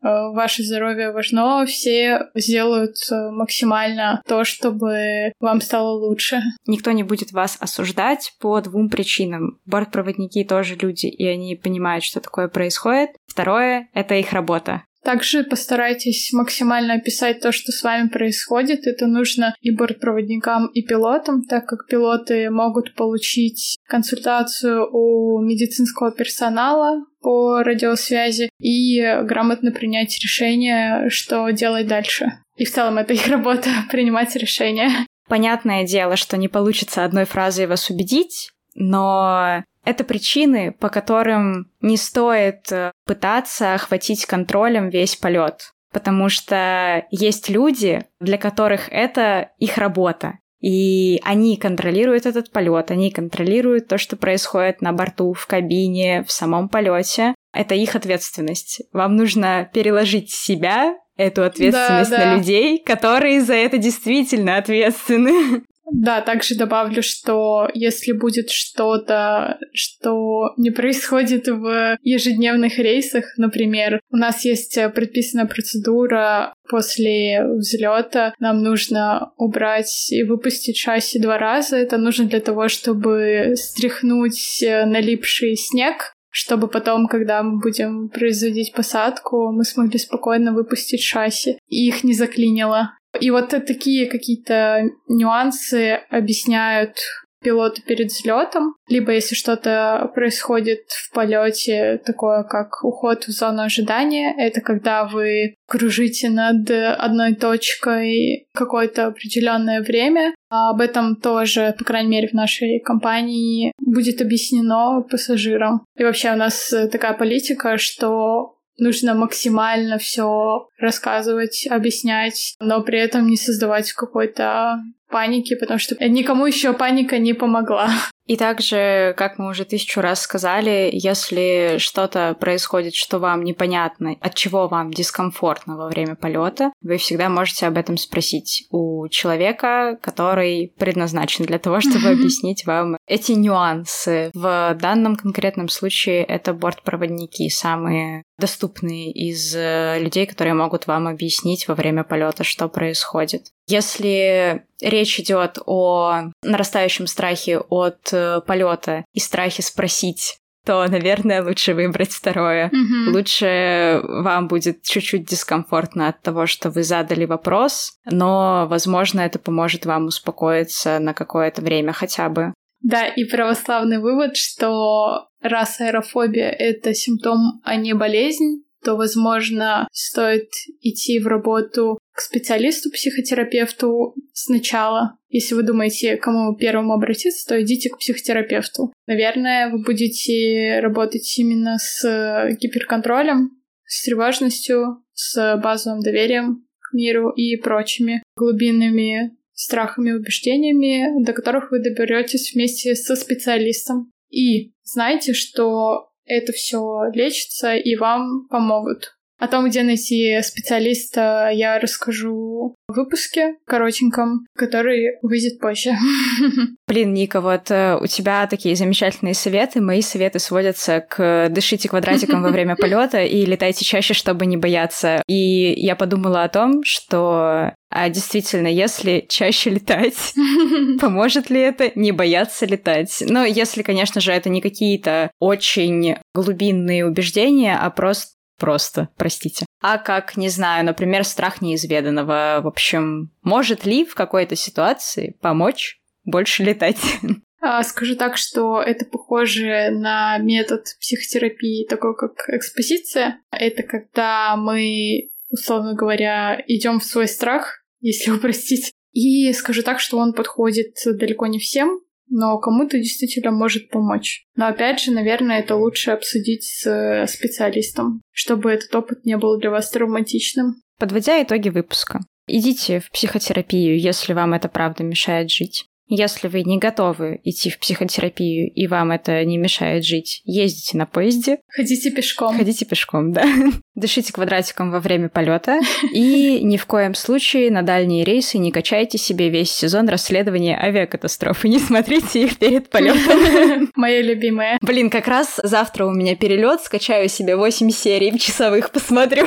ваше 0.00 0.62
здоровье 0.62 1.12
важно, 1.12 1.64
все 1.66 2.28
сделают 2.34 2.96
э, 3.10 3.30
максимально 3.30 4.22
то, 4.26 4.44
чтобы 4.44 5.32
вам 5.40 5.60
стало 5.60 5.90
лучше. 5.92 6.40
Никто 6.66 6.92
не 6.92 7.02
будет 7.02 7.32
вас 7.32 7.56
осуждать 7.60 8.32
по 8.40 8.60
двум 8.60 8.90
причинам. 8.90 9.60
Бортпроводники 9.66 10.44
тоже 10.44 10.76
люди, 10.76 11.06
и 11.06 11.26
они 11.26 11.56
понимают, 11.56 12.04
что 12.04 12.20
такое 12.20 12.48
происходит. 12.48 13.10
Второе— 13.26 13.88
это 13.94 14.14
их 14.14 14.32
работа. 14.32 14.82
Также 15.04 15.44
постарайтесь 15.44 16.32
максимально 16.32 16.94
описать 16.94 17.40
то, 17.40 17.52
что 17.52 17.72
с 17.72 17.82
вами 17.82 18.08
происходит. 18.08 18.86
Это 18.86 19.06
нужно 19.06 19.54
и 19.60 19.70
бортпроводникам, 19.70 20.66
и 20.68 20.82
пилотам, 20.82 21.44
так 21.44 21.66
как 21.66 21.86
пилоты 21.86 22.48
могут 22.50 22.94
получить 22.94 23.76
консультацию 23.86 24.88
у 24.90 25.42
медицинского 25.42 26.10
персонала 26.10 27.04
по 27.20 27.62
радиосвязи 27.62 28.48
и 28.58 29.00
грамотно 29.24 29.72
принять 29.72 30.18
решение, 30.22 31.10
что 31.10 31.50
делать 31.50 31.86
дальше. 31.86 32.32
И 32.56 32.64
в 32.64 32.72
целом 32.72 32.96
это 32.96 33.12
их 33.12 33.26
работа— 33.26 33.68
принимать 33.90 34.34
решения. 34.36 34.90
Понятное 35.28 35.84
дело, 35.84 36.16
что 36.16 36.38
не 36.38 36.48
получится 36.48 37.04
одной 37.04 37.24
фразой 37.24 37.66
вас 37.66 37.90
убедить, 37.90 38.50
но 38.74 39.64
это 39.84 40.04
причины, 40.04 40.72
по 40.72 40.88
которым 40.88 41.70
не 41.80 41.96
стоит 41.96 42.70
э, 42.72 42.92
пытаться 43.06 43.74
охватить 43.74 44.26
контролем 44.26 44.88
весь 44.88 45.16
полет. 45.16 45.72
Потому 45.92 46.28
что 46.28 47.06
есть 47.10 47.48
люди, 47.48 48.04
для 48.20 48.38
которых 48.38 48.88
это 48.90 49.50
их 49.58 49.78
работа. 49.78 50.38
И 50.60 51.20
они 51.24 51.58
контролируют 51.58 52.24
этот 52.24 52.50
полет, 52.50 52.90
они 52.90 53.10
контролируют 53.10 53.86
то, 53.86 53.98
что 53.98 54.16
происходит 54.16 54.80
на 54.80 54.92
борту, 54.92 55.34
в 55.34 55.46
кабине, 55.46 56.24
в 56.26 56.32
самом 56.32 56.70
полете. 56.70 57.34
Это 57.52 57.74
их 57.74 57.94
ответственность. 57.94 58.80
Вам 58.92 59.14
нужно 59.14 59.68
переложить 59.72 60.30
себя 60.30 60.96
эту 61.16 61.44
ответственность 61.44 62.10
да, 62.10 62.16
да. 62.18 62.24
на 62.24 62.36
людей, 62.38 62.82
которые 62.82 63.42
за 63.42 63.54
это 63.54 63.78
действительно 63.78 64.56
ответственны. 64.56 65.62
Да, 65.90 66.20
также 66.22 66.56
добавлю, 66.56 67.02
что 67.02 67.68
если 67.74 68.12
будет 68.12 68.50
что-то, 68.50 69.58
что 69.72 70.52
не 70.56 70.70
происходит 70.70 71.46
в 71.48 71.98
ежедневных 72.02 72.78
рейсах, 72.78 73.24
например, 73.36 74.00
у 74.10 74.16
нас 74.16 74.44
есть 74.44 74.78
предписанная 74.94 75.46
процедура 75.46 76.54
после 76.68 77.44
взлета 77.56 78.34
нам 78.38 78.62
нужно 78.62 79.32
убрать 79.36 80.10
и 80.10 80.22
выпустить 80.22 80.78
шасси 80.78 81.18
два 81.18 81.38
раза. 81.38 81.76
Это 81.76 81.98
нужно 81.98 82.24
для 82.24 82.40
того, 82.40 82.68
чтобы 82.68 83.52
стряхнуть 83.56 84.62
налипший 84.62 85.56
снег, 85.56 86.14
чтобы 86.30 86.68
потом, 86.68 87.06
когда 87.06 87.42
мы 87.42 87.60
будем 87.60 88.08
производить 88.08 88.72
посадку, 88.72 89.52
мы 89.52 89.64
смогли 89.64 89.98
спокойно 89.98 90.52
выпустить 90.52 91.02
шасси, 91.02 91.58
и 91.68 91.86
их 91.86 92.02
не 92.02 92.14
заклинило. 92.14 92.90
И 93.20 93.30
вот 93.30 93.50
такие 93.50 94.08
какие-то 94.08 94.84
нюансы 95.08 96.00
объясняют 96.10 96.98
пилоты 97.42 97.82
перед 97.82 98.08
взлетом, 98.08 98.74
либо 98.88 99.12
если 99.12 99.34
что-то 99.34 100.10
происходит 100.14 100.84
в 100.88 101.12
полете, 101.12 102.00
такое 102.04 102.42
как 102.42 102.82
уход 102.82 103.24
в 103.24 103.30
зону 103.30 103.62
ожидания, 103.62 104.34
это 104.38 104.62
когда 104.62 105.04
вы 105.04 105.54
кружите 105.68 106.30
над 106.30 106.70
одной 106.70 107.34
точкой 107.34 108.46
какое-то 108.54 109.08
определенное 109.08 109.82
время. 109.82 110.34
А 110.48 110.70
об 110.70 110.80
этом 110.80 111.16
тоже, 111.16 111.74
по 111.78 111.84
крайней 111.84 112.10
мере, 112.10 112.28
в 112.28 112.32
нашей 112.32 112.78
компании 112.80 113.72
будет 113.78 114.22
объяснено 114.22 115.02
пассажирам. 115.02 115.84
И 115.98 116.04
вообще 116.04 116.32
у 116.32 116.36
нас 116.36 116.72
такая 116.90 117.12
политика, 117.12 117.76
что 117.76 118.53
нужно 118.78 119.14
максимально 119.14 119.98
все 119.98 120.68
рассказывать, 120.78 121.66
объяснять, 121.68 122.54
но 122.60 122.82
при 122.82 122.98
этом 122.98 123.26
не 123.26 123.36
создавать 123.36 123.92
какой-то 123.92 124.82
паники, 125.14 125.54
потому 125.54 125.78
что 125.78 125.94
никому 126.08 126.44
еще 126.44 126.72
паника 126.72 127.18
не 127.18 127.34
помогла. 127.34 127.88
И 128.26 128.36
также, 128.36 129.14
как 129.16 129.38
мы 129.38 129.50
уже 129.50 129.64
тысячу 129.64 130.00
раз 130.00 130.22
сказали, 130.22 130.90
если 130.92 131.76
что-то 131.78 132.34
происходит, 132.40 132.94
что 132.94 133.18
вам 133.18 133.44
непонятно, 133.44 134.16
от 134.20 134.34
чего 134.34 134.66
вам 134.66 134.90
дискомфортно 134.90 135.76
во 135.76 135.88
время 135.88 136.16
полета, 136.16 136.72
вы 136.80 136.96
всегда 136.96 137.28
можете 137.28 137.66
об 137.66 137.76
этом 137.76 137.96
спросить 137.96 138.66
у 138.70 139.06
человека, 139.08 139.98
который 140.02 140.72
предназначен 140.78 141.44
для 141.44 141.58
того, 141.58 141.80
чтобы 141.80 142.08
объяснить 142.12 142.64
вам 142.66 142.96
эти 143.06 143.32
нюансы. 143.32 144.30
В 144.34 144.76
данном 144.80 145.14
конкретном 145.14 145.68
случае 145.68 146.24
это 146.24 146.54
бортпроводники, 146.54 147.48
самые 147.50 148.24
доступные 148.38 149.12
из 149.12 149.54
э, 149.54 149.98
людей, 150.00 150.26
которые 150.26 150.54
могут 150.54 150.86
вам 150.86 151.06
объяснить 151.06 151.68
во 151.68 151.74
время 151.74 152.02
полета, 152.02 152.42
что 152.42 152.68
происходит. 152.68 153.44
Если 153.66 154.66
речь 154.80 155.18
идет 155.20 155.58
о 155.66 156.30
нарастающем 156.42 157.06
страхе 157.06 157.58
от 157.58 158.12
э, 158.12 158.40
полета 158.46 159.04
и 159.12 159.20
страхе 159.20 159.62
спросить, 159.62 160.38
то, 160.64 160.86
наверное, 160.88 161.44
лучше 161.44 161.74
выбрать 161.74 162.10
второе. 162.10 162.70
Mm-hmm. 162.70 163.12
Лучше 163.12 164.00
вам 164.02 164.48
будет 164.48 164.82
чуть-чуть 164.82 165.26
дискомфортно 165.26 166.08
от 166.08 166.22
того, 166.22 166.46
что 166.46 166.70
вы 166.70 166.82
задали 166.82 167.26
вопрос, 167.26 167.98
но, 168.10 168.66
возможно, 168.68 169.20
это 169.20 169.38
поможет 169.38 169.84
вам 169.84 170.06
успокоиться 170.06 170.98
на 170.98 171.12
какое-то 171.12 171.60
время 171.60 171.92
хотя 171.92 172.28
бы. 172.28 172.54
Да, 172.80 173.06
и 173.06 173.24
православный 173.24 173.98
вывод, 173.98 174.36
что 174.36 175.28
раз 175.40 175.80
аэрофобия— 175.80 176.50
это 176.58 176.94
симптом, 176.94 177.60
а 177.62 177.76
не 177.76 177.94
болезнь, 177.94 178.64
то, 178.82 178.96
возможно, 178.96 179.88
стоит 179.92 180.50
идти 180.82 181.18
в 181.18 181.26
работу 181.26 181.98
к 182.14 182.20
специалисту, 182.20 182.90
психотерапевту 182.90 184.14
сначала. 184.32 185.18
Если 185.28 185.54
вы 185.54 185.64
думаете, 185.64 186.16
кому 186.16 186.54
первому 186.56 186.92
обратиться, 186.92 187.46
то 187.46 187.60
идите 187.60 187.90
к 187.90 187.98
психотерапевту. 187.98 188.92
Наверное, 189.06 189.70
вы 189.70 189.82
будете 189.82 190.78
работать 190.80 191.38
именно 191.38 191.76
с 191.78 192.48
гиперконтролем, 192.60 193.50
с 193.84 194.04
тревожностью, 194.04 195.04
с 195.12 195.60
базовым 195.62 196.00
доверием 196.00 196.66
к 196.78 196.94
миру 196.94 197.30
и 197.30 197.56
прочими 197.56 198.22
глубинными 198.36 199.36
страхами 199.52 200.10
и 200.10 200.14
убеждениями, 200.14 201.24
до 201.24 201.32
которых 201.32 201.70
вы 201.70 201.80
доберетесь 201.80 202.54
вместе 202.54 202.94
со 202.94 203.16
специалистом. 203.16 204.12
И 204.30 204.72
знайте, 204.82 205.32
что 205.32 206.10
это 206.24 206.52
все 206.52 207.10
лечится 207.12 207.74
и 207.74 207.96
вам 207.96 208.46
помогут. 208.48 209.16
О 209.38 209.48
том, 209.48 209.68
где 209.68 209.82
найти 209.82 210.40
специалиста, 210.42 211.50
я 211.52 211.78
расскажу 211.78 212.76
в 212.88 212.94
выпуске 212.94 213.56
коротеньком, 213.66 214.46
который 214.56 215.18
выйдет 215.22 215.58
позже. 215.58 215.92
Блин, 216.88 217.12
Ника, 217.12 217.40
вот 217.40 217.70
э, 217.70 217.98
у 218.00 218.06
тебя 218.06 218.46
такие 218.46 218.76
замечательные 218.76 219.34
советы. 219.34 219.80
Мои 219.80 220.02
советы 220.02 220.38
сводятся 220.38 221.00
к 221.00 221.48
дышите 221.50 221.88
квадратиком 221.88 222.42
во 222.42 222.50
время 222.50 222.76
полета 222.80 223.22
и 223.22 223.44
летайте 223.44 223.84
чаще, 223.84 224.14
чтобы 224.14 224.46
не 224.46 224.56
бояться. 224.56 225.22
И 225.26 225.72
я 225.80 225.96
подумала 225.96 226.44
о 226.44 226.48
том, 226.48 226.82
что 226.84 227.72
а 227.96 228.08
действительно, 228.08 228.66
если 228.66 229.24
чаще 229.28 229.70
летать, 229.70 230.34
поможет 231.00 231.48
ли 231.48 231.60
это 231.60 231.92
не 231.94 232.10
бояться 232.10 232.66
летать? 232.66 233.22
Ну, 233.24 233.44
если, 233.44 233.82
конечно 233.82 234.20
же, 234.20 234.32
это 234.32 234.48
не 234.48 234.60
какие-то 234.60 235.30
очень 235.38 236.16
глубинные 236.34 237.06
убеждения, 237.06 237.78
а 237.80 237.88
просто 237.90 238.33
просто, 238.58 239.08
простите. 239.16 239.66
А 239.80 239.98
как, 239.98 240.36
не 240.36 240.48
знаю, 240.48 240.84
например, 240.84 241.24
страх 241.24 241.60
неизведанного. 241.60 242.60
В 242.62 242.66
общем, 242.66 243.30
может 243.42 243.84
ли 243.84 244.04
в 244.04 244.14
какой-то 244.14 244.56
ситуации 244.56 245.36
помочь 245.40 246.00
больше 246.24 246.62
летать? 246.62 246.98
А, 247.66 247.82
скажу 247.82 248.14
так, 248.14 248.36
что 248.36 248.82
это 248.82 249.06
похоже 249.06 249.88
на 249.90 250.36
метод 250.36 250.84
психотерапии, 251.00 251.86
такой 251.88 252.14
как 252.14 252.32
экспозиция. 252.48 253.40
Это 253.50 253.82
когда 253.82 254.54
мы, 254.56 255.30
условно 255.48 255.94
говоря, 255.94 256.62
идем 256.66 257.00
в 257.00 257.04
свой 257.04 257.26
страх, 257.26 257.82
если 258.00 258.30
упростить. 258.36 258.92
И 259.12 259.50
скажу 259.54 259.82
так, 259.82 259.98
что 259.98 260.18
он 260.18 260.34
подходит 260.34 260.96
далеко 261.06 261.46
не 261.46 261.58
всем, 261.58 262.00
но 262.28 262.58
кому-то 262.58 262.98
действительно 262.98 263.50
может 263.50 263.90
помочь. 263.90 264.44
Но 264.56 264.66
опять 264.66 265.00
же, 265.00 265.12
наверное, 265.12 265.60
это 265.60 265.76
лучше 265.76 266.10
обсудить 266.10 266.64
с 266.64 266.86
э, 266.86 267.26
специалистом, 267.26 268.22
чтобы 268.32 268.70
этот 268.70 268.94
опыт 268.94 269.24
не 269.24 269.36
был 269.36 269.58
для 269.58 269.70
вас 269.70 269.90
травматичным. 269.90 270.76
Подводя 270.98 271.42
итоги 271.42 271.68
выпуска. 271.68 272.20
Идите 272.46 273.00
в 273.00 273.10
психотерапию, 273.10 273.98
если 273.98 274.32
вам 274.32 274.52
это 274.54 274.68
правда 274.68 275.02
мешает 275.02 275.50
жить. 275.50 275.86
Если 276.06 276.48
вы 276.48 276.62
не 276.62 276.78
готовы 276.78 277.40
идти 277.44 277.70
в 277.70 277.78
психотерапию 277.78 278.70
и 278.72 278.86
вам 278.86 279.10
это 279.10 279.44
не 279.44 279.56
мешает 279.56 280.04
жить, 280.04 280.42
ездите 280.44 280.98
на 280.98 281.06
поезде. 281.06 281.58
Ходите 281.74 282.10
пешком. 282.10 282.56
Ходите 282.56 282.84
пешком, 282.84 283.32
да. 283.32 283.44
Дышите 283.94 284.32
квадратиком 284.32 284.90
во 284.90 285.00
время 285.00 285.28
полета. 285.28 285.80
И 286.12 286.60
ни 286.62 286.76
в 286.76 286.86
коем 286.86 287.14
случае 287.14 287.70
на 287.70 287.82
дальние 287.82 288.24
рейсы 288.24 288.58
не 288.58 288.70
качайте 288.70 289.16
себе 289.18 289.48
весь 289.48 289.70
сезон 289.70 290.08
расследования 290.08 290.78
авиакатастрофы. 290.78 291.68
Не 291.68 291.78
смотрите 291.78 292.44
их 292.44 292.58
перед 292.58 292.90
полетом. 292.90 293.90
Моя 293.94 294.20
любимая. 294.20 294.78
Блин, 294.82 295.08
как 295.08 295.26
раз 295.26 295.60
завтра 295.62 296.06
у 296.06 296.12
меня 296.12 296.36
перелет, 296.36 296.82
скачаю 296.82 297.28
себе 297.28 297.56
8 297.56 297.90
серий 297.90 298.38
часовых, 298.38 298.90
посмотрю. 298.90 299.46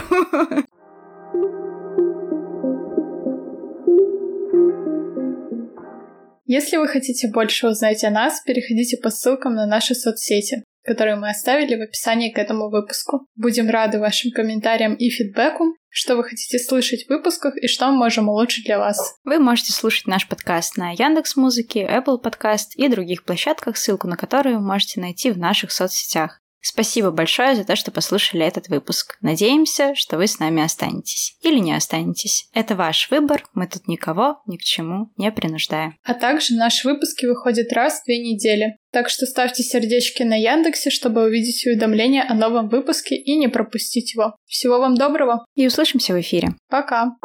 Если 6.48 6.78
вы 6.78 6.88
хотите 6.88 7.28
больше 7.28 7.68
узнать 7.68 8.06
о 8.06 8.10
нас, 8.10 8.42
переходите 8.46 8.96
по 8.96 9.10
ссылкам 9.10 9.54
на 9.56 9.66
наши 9.68 9.94
соцсети, 9.94 10.64
которые 10.86 11.18
мы 11.18 11.30
оставили 11.30 11.76
в 11.76 11.82
описании 11.82 12.32
к 12.32 12.40
этому 12.40 12.70
выпуску. 12.70 13.28
Будем 13.36 13.70
рады 13.70 14.00
вашим 14.00 14.32
комментариям 14.32 14.94
и 14.94 15.10
фидбэку, 15.10 15.76
что 15.90 16.16
вы 16.16 16.24
хотите 16.24 16.58
слышать 16.58 17.06
в 17.06 17.10
выпусках 17.10 17.58
и 17.58 17.68
что 17.68 17.88
мы 17.88 17.98
можем 17.98 18.30
улучшить 18.30 18.64
для 18.64 18.80
вас. 18.80 19.16
Вы 19.26 19.40
можете 19.40 19.74
слушать 19.74 20.08
наш 20.08 20.26
подкаст 20.26 20.78
на 20.78 20.92
Яндекс 20.92 21.36
Музыке, 21.36 21.82
Apple 21.86 22.24
Podcast 22.24 22.76
и 22.76 22.88
других 22.88 23.26
площадках, 23.26 23.76
ссылку 23.76 24.08
на 24.08 24.16
которые 24.16 24.56
вы 24.56 24.64
можете 24.64 25.02
найти 25.02 25.32
в 25.32 25.38
наших 25.38 25.74
соцсетях. 25.74 26.40
Спасибо 26.62 27.12
большое 27.12 27.56
за 27.56 27.64
то, 27.64 27.76
что 27.76 27.92
послушали 27.92 28.46
этот 28.46 28.68
выпуск. 28.68 29.18
Надеемся, 29.22 29.96
что 29.96 30.18
вы 30.18 30.28
с 30.28 30.40
нами 30.40 30.64
останетесь. 30.64 31.38
Или 31.42 31.60
не 31.60 31.74
останетесь. 31.74 32.50
Это 32.54 32.76
ваш 32.76 33.10
выбор, 33.10 33.44
мы 33.54 33.68
тут 33.68 33.88
никого 33.88 34.42
ни 34.46 34.58
к 34.58 34.62
чему 34.62 35.12
не 35.18 35.32
принуждаем. 35.32 35.96
А 36.04 36.14
также 36.14 36.56
наши 36.56 36.88
выпуски 36.88 37.26
выходят 37.26 37.72
раз 37.74 38.02
в 38.02 38.06
две 38.06 38.20
недели. 38.20 38.78
Так 38.92 39.10
что 39.10 39.26
ставьте 39.26 39.64
сердечки 39.64 40.24
на 40.24 40.36
Яндексе, 40.36 40.90
чтобы 40.90 41.24
увидеть 41.24 41.66
уведомления 41.66 42.26
о 42.28 42.34
новом 42.34 42.70
выпуске 42.70 43.16
и 43.16 43.36
не 43.38 43.48
пропустить 43.48 44.14
его. 44.14 44.36
Всего 44.46 44.80
вам 44.80 44.96
доброго! 44.96 45.46
И 45.56 45.68
услышимся 45.68 46.14
в 46.14 46.20
эфире. 46.20 46.50
Пока! 46.70 47.18